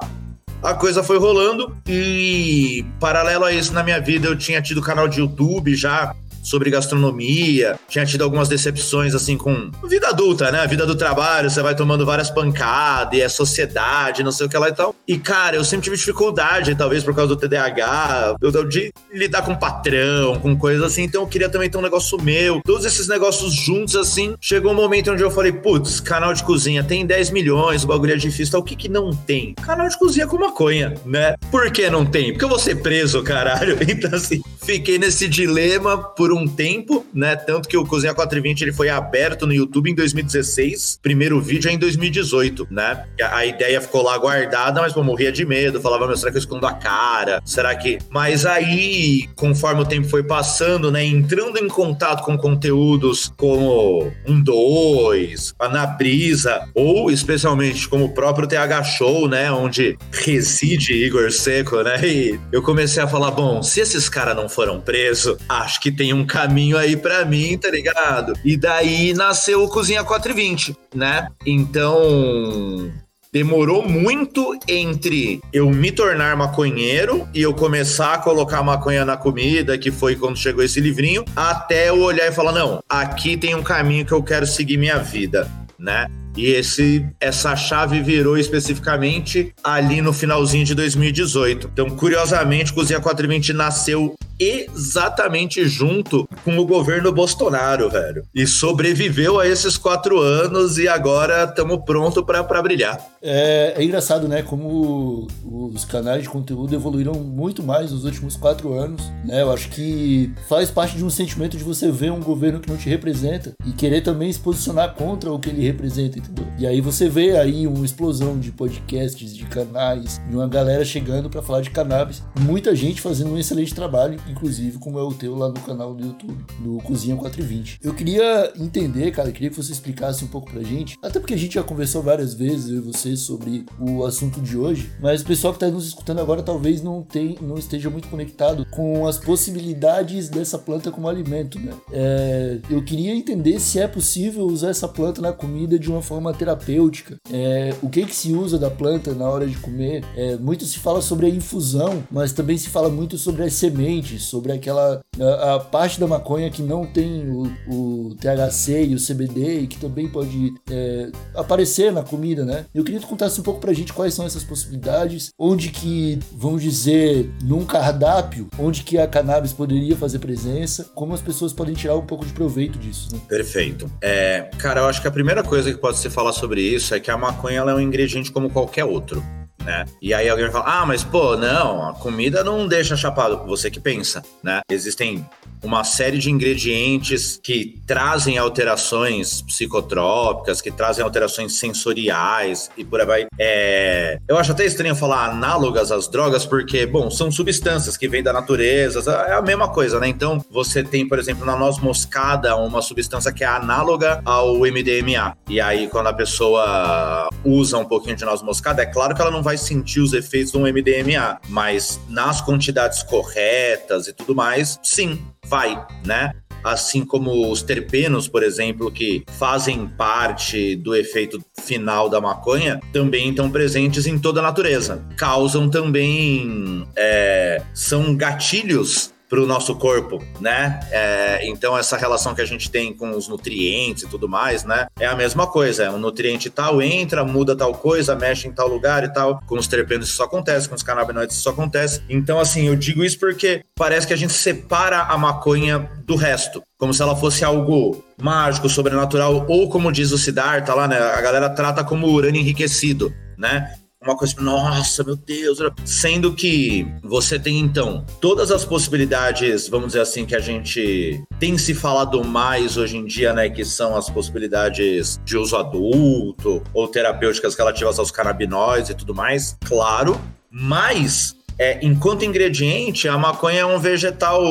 a 0.62 0.73
coisa 0.73 1.02
foi 1.02 1.19
rolando 1.19 1.76
e, 1.88 2.87
paralelo 3.00 3.45
a 3.45 3.52
isso, 3.52 3.75
na 3.75 3.83
minha 3.83 4.00
vida, 4.00 4.28
eu 4.28 4.38
tinha 4.38 4.62
tido 4.62 4.81
canal 4.81 5.09
de 5.09 5.19
YouTube 5.19 5.75
já 5.75 6.14
sobre 6.43 6.69
gastronomia, 6.71 7.79
tinha 7.89 8.05
tido 8.05 8.25
algumas 8.25 8.49
decepções 8.49 9.15
assim 9.15 9.39
com 9.39 9.71
vida 9.89 10.09
adulta, 10.09 10.51
né? 10.51 10.61
A 10.61 10.67
vida 10.67 10.85
do 10.85 10.95
trabalho, 10.95 11.49
você 11.49 11.63
vai 11.63 11.75
tomando 11.75 12.05
várias 12.05 12.29
pancadas, 12.29 13.17
e 13.17 13.23
é 13.23 13.29
sociedade, 13.29 14.23
não 14.23 14.33
sei 14.33 14.47
o 14.47 14.49
que 14.49 14.59
lá 14.59 14.69
e 14.69 14.73
tal. 14.73 14.95
E 15.07 15.17
cara, 15.17 15.57
eu 15.57 15.65
sempre 15.65 15.85
tive 15.85 15.97
dificuldade, 15.97 16.75
talvez 16.75 17.05
por 17.05 17.15
causa 17.15 17.29
do 17.29 17.37
TDAH, 17.37 18.37
eu, 18.41 18.65
de 18.65 18.93
lidar 19.13 19.43
com 19.43 19.55
patrão, 19.55 20.39
com 20.41 20.57
coisas 20.57 20.83
assim, 20.83 21.03
então 21.03 21.23
eu 21.23 21.27
queria 21.29 21.49
também 21.49 21.71
ter 21.71 21.79
um 21.79 21.83
negócio 21.83 22.21
meu. 22.21 22.61
Todos 22.65 22.85
esses 22.85 23.07
negócios 23.09 23.55
juntos 23.55 23.95
assim, 23.95 24.35
chegou 24.41 24.73
um 24.73 24.75
momento 24.75 25.13
onde 25.13 25.23
eu 25.23 25.31
falei, 25.31 25.53
putz, 25.53 26.01
canal 26.01 26.35
de 26.35 26.43
cozinha 26.43 26.83
tem 26.83 27.07
10 27.07 27.31
milhões, 27.31 27.85
o 27.85 27.87
bagulho 27.87 28.15
é 28.15 28.17
difícil, 28.17 28.53
tá? 28.53 28.59
o 28.59 28.63
que 28.63 28.75
que 28.75 28.89
não 28.89 29.11
tem? 29.11 29.55
Canal 29.55 29.89
de 29.89 29.99
cozinha 29.99 30.27
com 30.27 30.39
maconha, 30.39 30.95
né? 31.05 31.35
Por 31.51 31.71
que 31.71 31.89
não 31.89 32.05
tem? 32.05 32.33
Porque 32.33 32.45
eu 32.45 32.49
vou 32.49 32.59
ser 32.59 32.77
preso, 32.77 33.23
caralho. 33.23 33.79
Então 33.93 34.15
assim, 34.15 34.41
fiquei 34.65 34.99
nesse 34.99 35.29
dilema 35.29 35.99
por 35.99 36.32
um 36.33 36.47
tempo, 36.47 37.07
né? 37.15 37.37
Tanto 37.37 37.69
que 37.69 37.77
o 37.77 37.87
Cozinha 37.87 38.15
420 38.15 38.62
ele 38.62 38.73
foi 38.73 38.89
aberto 38.89 39.47
no 39.47 39.53
YouTube 39.53 39.91
em 39.91 39.95
2016, 39.95 40.99
primeiro 41.03 41.41
vídeo 41.41 41.71
é 41.71 41.75
em 41.75 41.79
2018, 41.79 42.69
né? 42.71 43.05
A 43.23 43.45
ideia 43.47 43.81
ficou 43.81 44.03
lá 44.03 44.17
guardada, 44.19 44.81
mas 44.81 44.93
pô, 44.93 45.03
morria 45.03 45.33
de 45.33 45.45
medo, 45.45 45.81
falava, 45.81 46.07
meu, 46.07 46.17
será 46.17 46.31
que 46.31 46.39
eu 46.39 46.41
escondo 46.41 46.67
a 46.67 46.73
cara? 46.73 47.41
Será 47.45 47.75
que. 47.75 47.99
Mas 48.11 48.47
aí, 48.47 49.29
conforme 49.37 49.83
o 49.83 49.87
tempo 49.87 50.09
foi 50.09 50.23
passando, 50.23 50.91
né? 50.91 51.05
Entrando 51.05 51.59
em 51.59 51.69
contato 51.69 52.23
com 52.23 52.37
conteúdos 52.37 53.33
como 53.37 54.12
um 54.27 54.41
2, 54.43 55.55
a 55.59 55.69
Na 55.69 55.87
Brisa, 55.87 56.69
ou 56.75 57.11
especialmente 57.11 57.89
como 57.89 58.07
o 58.07 58.15
próprio 58.15 58.49
TH 58.49 58.85
Show, 58.85 59.29
né? 59.29 59.51
Onde 59.51 59.97
reside 60.11 60.93
Igor 60.93 61.31
Seco, 61.31 61.83
né? 61.83 62.01
E 62.07 62.41
eu 62.51 62.62
comecei 62.62 63.03
a 63.03 63.09
falar, 63.09 63.31
bom, 63.31 63.62
se 63.62 63.81
esses 63.81 64.09
caras 64.09 64.37
não 64.37 64.49
foram 64.49 64.81
presos, 64.81 65.37
acho 65.49 65.81
que 65.81 65.91
tem 65.91 66.12
um 66.12 66.22
caminho 66.25 66.76
aí 66.76 66.97
para 66.97 67.25
mim, 67.25 67.57
tá 67.59 67.71
ligado? 67.71 68.33
E 68.45 68.57
daí 68.57 69.12
nasceu 69.14 69.62
o 69.62 69.69
Cozinha 69.69 70.05
420, 70.05 70.76
né? 70.95 71.29
Então, 71.47 72.93
demorou 73.33 73.88
muito 73.88 74.59
entre 74.69 75.41
eu 75.52 75.71
me 75.71 75.91
tornar 75.91 76.37
maconheiro 76.37 77.26
e 77.33 77.41
eu 77.41 77.55
começar 77.55 78.14
a 78.14 78.19
colocar 78.19 78.62
maconha 78.62 79.05
na 79.05 79.17
comida, 79.17 79.79
que 79.79 79.91
foi 79.91 80.14
quando 80.14 80.37
chegou 80.37 80.62
esse 80.62 80.81
livrinho, 80.81 81.25
até 81.35 81.88
eu 81.88 82.00
olhar 82.00 82.29
e 82.29 82.33
falar: 82.33 82.52
não, 82.52 82.83
aqui 82.88 83.37
tem 83.37 83.55
um 83.55 83.62
caminho 83.62 84.05
que 84.05 84.12
eu 84.12 84.23
quero 84.23 84.47
seguir 84.47 84.76
minha 84.76 84.99
vida, 84.99 85.50
né? 85.79 86.07
E 86.37 86.47
esse, 86.47 87.07
essa 87.21 87.55
chave 87.55 88.00
virou 88.00 88.38
especificamente 88.38 89.52
ali 89.62 90.00
no 90.00 90.12
finalzinho 90.12 90.64
de 90.64 90.75
2018. 90.75 91.71
Então, 91.73 91.91
curiosamente, 91.91 92.73
Cozinha 92.73 93.00
420 93.00 93.52
nasceu 93.52 94.14
exatamente 94.43 95.65
junto 95.67 96.29
com 96.45 96.59
o 96.59 96.67
governo 96.67 97.13
Bolsonaro, 97.13 97.89
velho. 97.89 98.25
E 98.35 98.47
sobreviveu 98.47 99.39
a 99.39 99.47
esses 99.47 99.77
quatro 99.77 100.21
anos 100.21 100.79
e 100.79 100.89
agora 100.89 101.45
estamos 101.45 101.79
prontos 101.85 102.25
para 102.25 102.63
brilhar. 102.63 102.99
É, 103.23 103.75
é, 103.77 103.85
engraçado, 103.85 104.27
né? 104.27 104.43
Como 104.43 105.29
os 105.45 105.85
canais 105.85 106.23
de 106.23 106.29
conteúdo 106.29 106.75
evoluíram 106.75 107.15
muito 107.15 107.63
mais 107.63 107.93
nos 107.93 108.05
últimos 108.05 108.37
quatro 108.37 108.73
anos, 108.73 109.03
né? 109.25 109.43
Eu 109.43 109.53
acho 109.53 109.69
que 109.71 110.33
faz 110.49 110.71
parte 110.71 110.97
de 110.97 111.05
um 111.05 111.11
sentimento 111.11 111.57
de 111.57 111.63
você 111.63 111.91
ver 111.91 112.11
um 112.11 112.21
governo 112.21 112.59
que 112.61 112.69
não 112.69 112.77
te 112.77 112.89
representa 112.89 113.53
e 113.65 113.73
querer 113.73 114.01
também 114.01 114.33
se 114.33 114.41
posicionar 114.41 114.95
contra 114.95 115.33
o 115.33 115.39
que 115.39 115.51
ele 115.51 115.65
representa, 115.65 116.19
entendeu? 116.19 116.47
E 116.59 116.67
aí 116.67 116.81
você 116.81 117.09
vê 117.09 117.37
aí 117.37 117.67
uma 117.67 117.85
explosão 117.85 118.39
de 118.39 118.51
podcasts, 118.51 119.35
de 119.35 119.45
canais, 119.45 120.21
e 120.31 120.35
uma 120.35 120.49
galera 120.49 120.85
chegando 120.85 121.31
para 121.31 121.43
falar 121.43 121.61
de 121.61 121.71
cannabis, 121.71 122.23
muita 122.41 122.75
gente 122.75 123.01
fazendo 123.01 123.33
um 123.33 123.39
excelente 123.39 123.75
trabalho, 123.75 124.19
inclusive 124.33 124.79
como 124.79 124.99
é 124.99 125.03
o 125.03 125.12
teu 125.12 125.37
lá 125.37 125.49
no 125.49 125.61
canal 125.61 125.95
do 125.95 126.05
YouTube, 126.05 126.45
do 126.61 126.79
Cozinha 126.79 127.17
420. 127.17 127.79
Eu 127.83 127.95
queria 127.95 128.53
entender, 128.57 129.11
cara, 129.12 129.31
queria 129.31 129.51
que 129.51 129.57
você 129.57 129.73
explicasse 129.73 130.25
um 130.25 130.29
pouco 130.29 130.51
pra 130.51 130.62
gente, 130.62 130.99
até 131.03 131.21
porque 131.21 131.35
a 131.35 131.39
gente 131.39 131.55
já 131.55 131.62
conversou 131.62 132.03
várias 132.03 132.35
vezes, 132.35 132.71
eu 132.71 132.79
e 132.79 132.81
você, 132.81 133.17
sobre 133.17 133.65
o 133.79 134.05
assunto 134.05 134.41
de 134.41 134.57
hoje, 134.57 134.91
mas 135.01 135.23
o 135.23 135.27
pessoal 135.27 135.53
que 135.53 135.61
tá 135.61 135.69
nos 135.69 135.87
escutando 135.87 136.21
agora 136.21 136.43
talvez 136.43 136.83
não, 136.83 137.03
tem, 137.03 137.37
não 137.41 137.57
esteja 137.57 137.89
muito 137.91 138.09
conectado 138.09 138.67
com 138.71 139.07
as 139.07 139.19
possibilidades 139.19 140.29
dessa 140.29 140.59
planta 140.59 140.91
como 140.91 141.09
alimento, 141.09 141.59
né? 141.59 141.73
É, 141.93 142.59
eu 142.71 142.83
queria 142.83 143.15
entender 143.15 143.61
se 143.61 143.79
é 143.79 143.87
possível 143.87 144.45
usar 144.47 144.71
essa 144.71 144.89
planta 144.89 145.21
na 145.21 145.33
comida 145.33 145.79
de 145.79 145.91
uma 145.91 146.03
forma 146.03 146.33
terapêutica. 146.33 147.19
É, 147.31 147.75
o 147.83 147.89
que 147.89 148.05
que 148.05 148.15
se 148.15 148.33
usa 148.33 148.59
da 148.59 148.71
planta 148.71 149.15
na 149.15 149.29
hora 149.29 149.47
de 149.47 149.57
comer? 149.59 150.05
É, 150.17 150.37
muito 150.37 150.65
se 150.65 150.79
fala 150.79 151.03
sobre 151.03 151.27
a 151.27 151.29
infusão, 151.29 152.03
mas 152.11 152.33
também 152.33 152.57
se 152.57 152.69
fala 152.69 152.89
muito 152.89 153.19
sobre 153.19 153.43
as 153.45 153.53
sementes, 153.53 154.12
sobre 154.19 154.52
aquela 154.52 155.00
a, 155.21 155.54
a 155.54 155.61
parte 155.61 156.00
da 156.00 156.07
maconha 156.07 156.50
que 156.50 156.62
não 156.62 156.87
tem 156.87 157.28
o, 157.28 157.52
o, 157.69 158.14
THC 158.16 158.87
e 158.87 158.95
o 158.95 158.99
CBD 158.99 159.61
e 159.61 159.66
que 159.66 159.78
também 159.78 160.09
pode 160.09 160.54
é, 160.71 161.11
aparecer 161.35 161.92
na 161.92 162.02
comida, 162.02 162.45
né? 162.45 162.66
Eu 162.75 162.85
queria 162.85 163.00
que 163.00 163.07
tu 163.07 163.11
contasse 163.11 163.40
um 163.40 163.42
pouco 163.42 163.61
pra 163.61 163.73
gente 163.73 163.92
quais 163.92 164.14
são 164.14 164.25
essas 164.25 164.45
possibilidades, 164.45 165.31
onde 165.38 165.71
que, 165.71 166.19
vamos 166.33 166.62
dizer, 166.62 167.31
num 167.42 167.64
cardápio, 167.64 168.49
onde 168.59 168.83
que 168.83 168.99
a 168.99 169.07
cannabis 169.07 169.52
poderia 169.52 169.97
fazer 169.97 170.19
presença, 170.19 170.90
como 170.95 171.14
as 171.14 171.21
pessoas 171.21 171.52
podem 171.52 171.75
tirar 171.75 171.97
um 171.97 172.07
pouco 172.07 172.25
de 172.25 172.33
proveito 172.33 172.78
disso, 172.78 173.09
né? 173.12 173.21
Perfeito. 173.28 173.90
É, 174.00 174.50
cara, 174.59 174.81
eu 174.81 174.87
acho 174.87 175.00
que 175.00 175.09
a 175.09 175.12
primeira 175.12 175.42
coisa 175.42 175.73
que 175.73 175.78
pode 175.78 175.99
ser 175.99 176.11
falar 176.11 176.33
sobre 176.33 176.62
isso 176.62 176.95
é 176.95 177.00
que 177.00 177.11
a 177.11 177.16
maconha 177.16 177.61
é 177.61 177.75
um 177.75 177.81
ingrediente 177.81 178.33
como 178.33 178.50
qualquer 178.50 178.85
outro. 178.85 179.23
Né? 179.64 179.85
E 180.00 180.12
aí 180.12 180.28
alguém 180.28 180.45
vai 180.47 180.52
falar, 180.52 180.81
ah, 180.81 180.87
mas 180.87 181.04
pô, 181.04 181.37
não, 181.37 181.88
a 181.88 181.95
comida 181.95 182.42
não 182.42 182.66
deixa 182.66 182.97
chapado, 182.97 183.47
você 183.47 183.71
que 183.71 183.78
pensa, 183.78 184.23
né? 184.42 184.61
Existem 184.69 185.25
uma 185.62 185.85
série 185.85 186.19
de 186.19 186.31
ingredientes 186.31 187.38
que 187.42 187.81
trazem 187.87 188.38
alterações 188.38 189.42
psicotrópicas, 189.42 190.61
que 190.61 190.71
trazem 190.71 191.04
alterações 191.04 191.54
sensoriais 191.59 192.71
e 192.76 192.85
por 192.85 193.00
aí 193.00 193.07
vai. 193.07 193.26
É... 193.38 194.19
Eu 194.26 194.38
acho 194.38 194.52
até 194.52 194.64
estranho 194.64 194.95
falar 194.95 195.31
análogas 195.31 195.92
às 195.92 196.09
drogas, 196.09 196.45
porque, 196.45 196.87
bom, 196.87 197.11
são 197.11 197.31
substâncias 197.31 197.97
que 197.97 198.09
vêm 198.09 198.23
da 198.23 198.33
natureza, 198.33 199.11
é 199.28 199.33
a 199.35 199.42
mesma 199.42 199.69
coisa, 199.69 200.00
né? 200.00 200.09
Então, 200.09 200.45
você 200.50 200.83
tem, 200.83 201.07
por 201.07 201.19
exemplo, 201.19 201.45
na 201.45 201.57
noz 201.57 201.78
moscada, 201.78 202.57
uma 202.57 202.83
substância 202.83 203.33
que 203.33 203.45
é 203.45 203.47
análoga 203.47 204.21
ao 204.25 204.59
MDMA. 204.59 205.37
E 205.49 205.61
aí, 205.61 205.88
quando 205.88 206.09
a 206.09 206.12
pessoa 206.12 207.28
usa 207.45 207.78
um 207.78 207.85
pouquinho 207.85 208.16
de 208.16 208.25
noz 208.25 208.42
moscada, 208.42 208.83
é 208.83 208.87
claro 208.87 209.14
que 209.14 209.21
ela 209.21 209.31
não 209.31 209.42
vai 209.42 209.57
sentir 209.57 210.00
os 210.00 210.12
efeitos 210.12 210.52
do 210.52 210.61
MDMA, 210.61 211.38
mas 211.49 212.00
nas 212.09 212.40
quantidades 212.40 213.02
corretas 213.02 214.09
e 214.09 214.12
tudo 214.12 214.35
mais, 214.35 214.78
sim, 214.83 215.23
vai, 215.47 215.85
né? 216.05 216.33
assim 216.65 217.05
como 217.05 217.51
os 217.51 217.63
terpenos, 217.63 218.29
por 218.29 218.43
exemplo, 218.43 218.91
que 218.91 219.25
fazem 219.39 219.87
parte 219.87 220.77
do 220.77 220.95
efeito 220.95 221.43
final 221.61 222.09
da 222.09 222.21
maconha, 222.21 222.81
também 222.93 223.31
estão 223.31 223.51
presentes 223.51 224.07
em 224.07 224.19
toda 224.19 224.41
a 224.41 224.43
natureza. 224.43 225.05
Causam 225.17 225.69
também. 225.69 226.87
É, 226.97 227.63
são 227.75 228.15
gatilhos 228.15 229.13
para 229.33 229.41
o 229.41 229.47
nosso 229.47 229.75
corpo, 229.77 230.23
né? 230.39 230.79
É, 230.91 231.49
então 231.49 231.77
essa 231.79 231.97
relação 231.97 232.35
que 232.35 232.43
a 232.43 232.45
gente 232.45 232.71
tem 232.71 232.93
com 232.93 233.12
os 233.12 233.29
nutrientes 233.29 234.03
e 234.03 234.07
tudo 234.07 234.29
mais, 234.29 234.62
né? 234.62 234.89
É 235.01 235.07
a 235.07 235.17
mesma 235.17 235.47
coisa. 235.47 235.91
Um 235.91 235.97
nutriente 235.97 236.51
tal 236.51 236.83
entra, 236.83 237.25
muda 237.25 237.57
tal 237.57 237.73
coisa, 237.73 238.15
mexe 238.15 238.47
em 238.47 238.53
tal 238.53 238.69
lugar 238.69 239.05
e 239.05 239.09
tal. 239.11 239.41
Com 239.47 239.57
os 239.57 239.67
terpenos 239.67 240.11
isso 240.11 240.23
acontece, 240.23 240.69
com 240.69 240.75
os 240.75 240.83
canabinoides 240.83 241.35
isso 241.35 241.49
acontece. 241.49 242.03
Então 242.11 242.39
assim, 242.39 242.67
eu 242.67 242.77
digo 242.77 243.03
isso 243.03 243.19
porque 243.19 243.65
parece 243.75 244.07
que 244.07 244.12
a 244.12 244.19
gente 244.19 244.35
separa 244.35 244.99
a 244.99 245.17
maconha 245.17 245.91
do 246.05 246.15
resto, 246.15 246.62
como 246.77 246.93
se 246.93 247.01
ela 247.01 247.17
fosse 247.17 247.43
algo 247.43 248.05
mágico, 248.21 248.69
sobrenatural 248.69 249.47
ou 249.49 249.67
como 249.71 249.91
diz 249.91 250.12
o 250.12 250.19
Siddhartha 250.19 250.75
lá, 250.75 250.87
né? 250.87 250.99
A 250.99 251.23
galera 251.23 251.49
trata 251.49 251.83
como 251.83 252.07
urânio 252.07 252.39
enriquecido, 252.39 253.11
né? 253.39 253.77
Uma 254.02 254.16
coisa, 254.16 254.35
nossa, 254.40 255.04
meu 255.04 255.16
Deus, 255.16 255.59
sendo 255.85 256.35
que 256.35 256.87
você 257.02 257.38
tem 257.38 257.61
então 257.61 258.04
todas 258.21 258.50
as 258.50 258.64
possibilidades, 258.64 259.68
vamos 259.68 259.88
dizer 259.88 260.00
assim, 260.00 260.26
que 260.26 260.35
a 260.35 260.40
gente 260.40 261.23
tem 261.38 261.56
se 261.56 261.73
falado 261.73 262.23
mais 262.25 262.76
hoje 262.76 262.97
em 262.97 263.06
dia, 263.06 263.32
né, 263.32 263.49
que 263.49 263.64
são 263.64 263.97
as 263.97 264.11
possibilidades 264.11 265.21
de 265.25 265.37
uso 265.37 265.56
adulto 265.56 266.62
ou 266.75 266.88
terapêuticas 266.88 267.54
relativas 267.54 267.99
aos 267.99 268.11
canabinoides 268.11 268.90
e 268.90 268.94
tudo 268.94 269.14
mais, 269.14 269.56
claro, 269.64 270.21
mas 270.50 271.37
é, 271.59 271.78
enquanto 271.85 272.25
ingrediente, 272.25 273.09
a 273.09 273.16
maconha 273.16 273.61
é 273.61 273.66
um 273.66 273.78
vegetal 273.78 274.42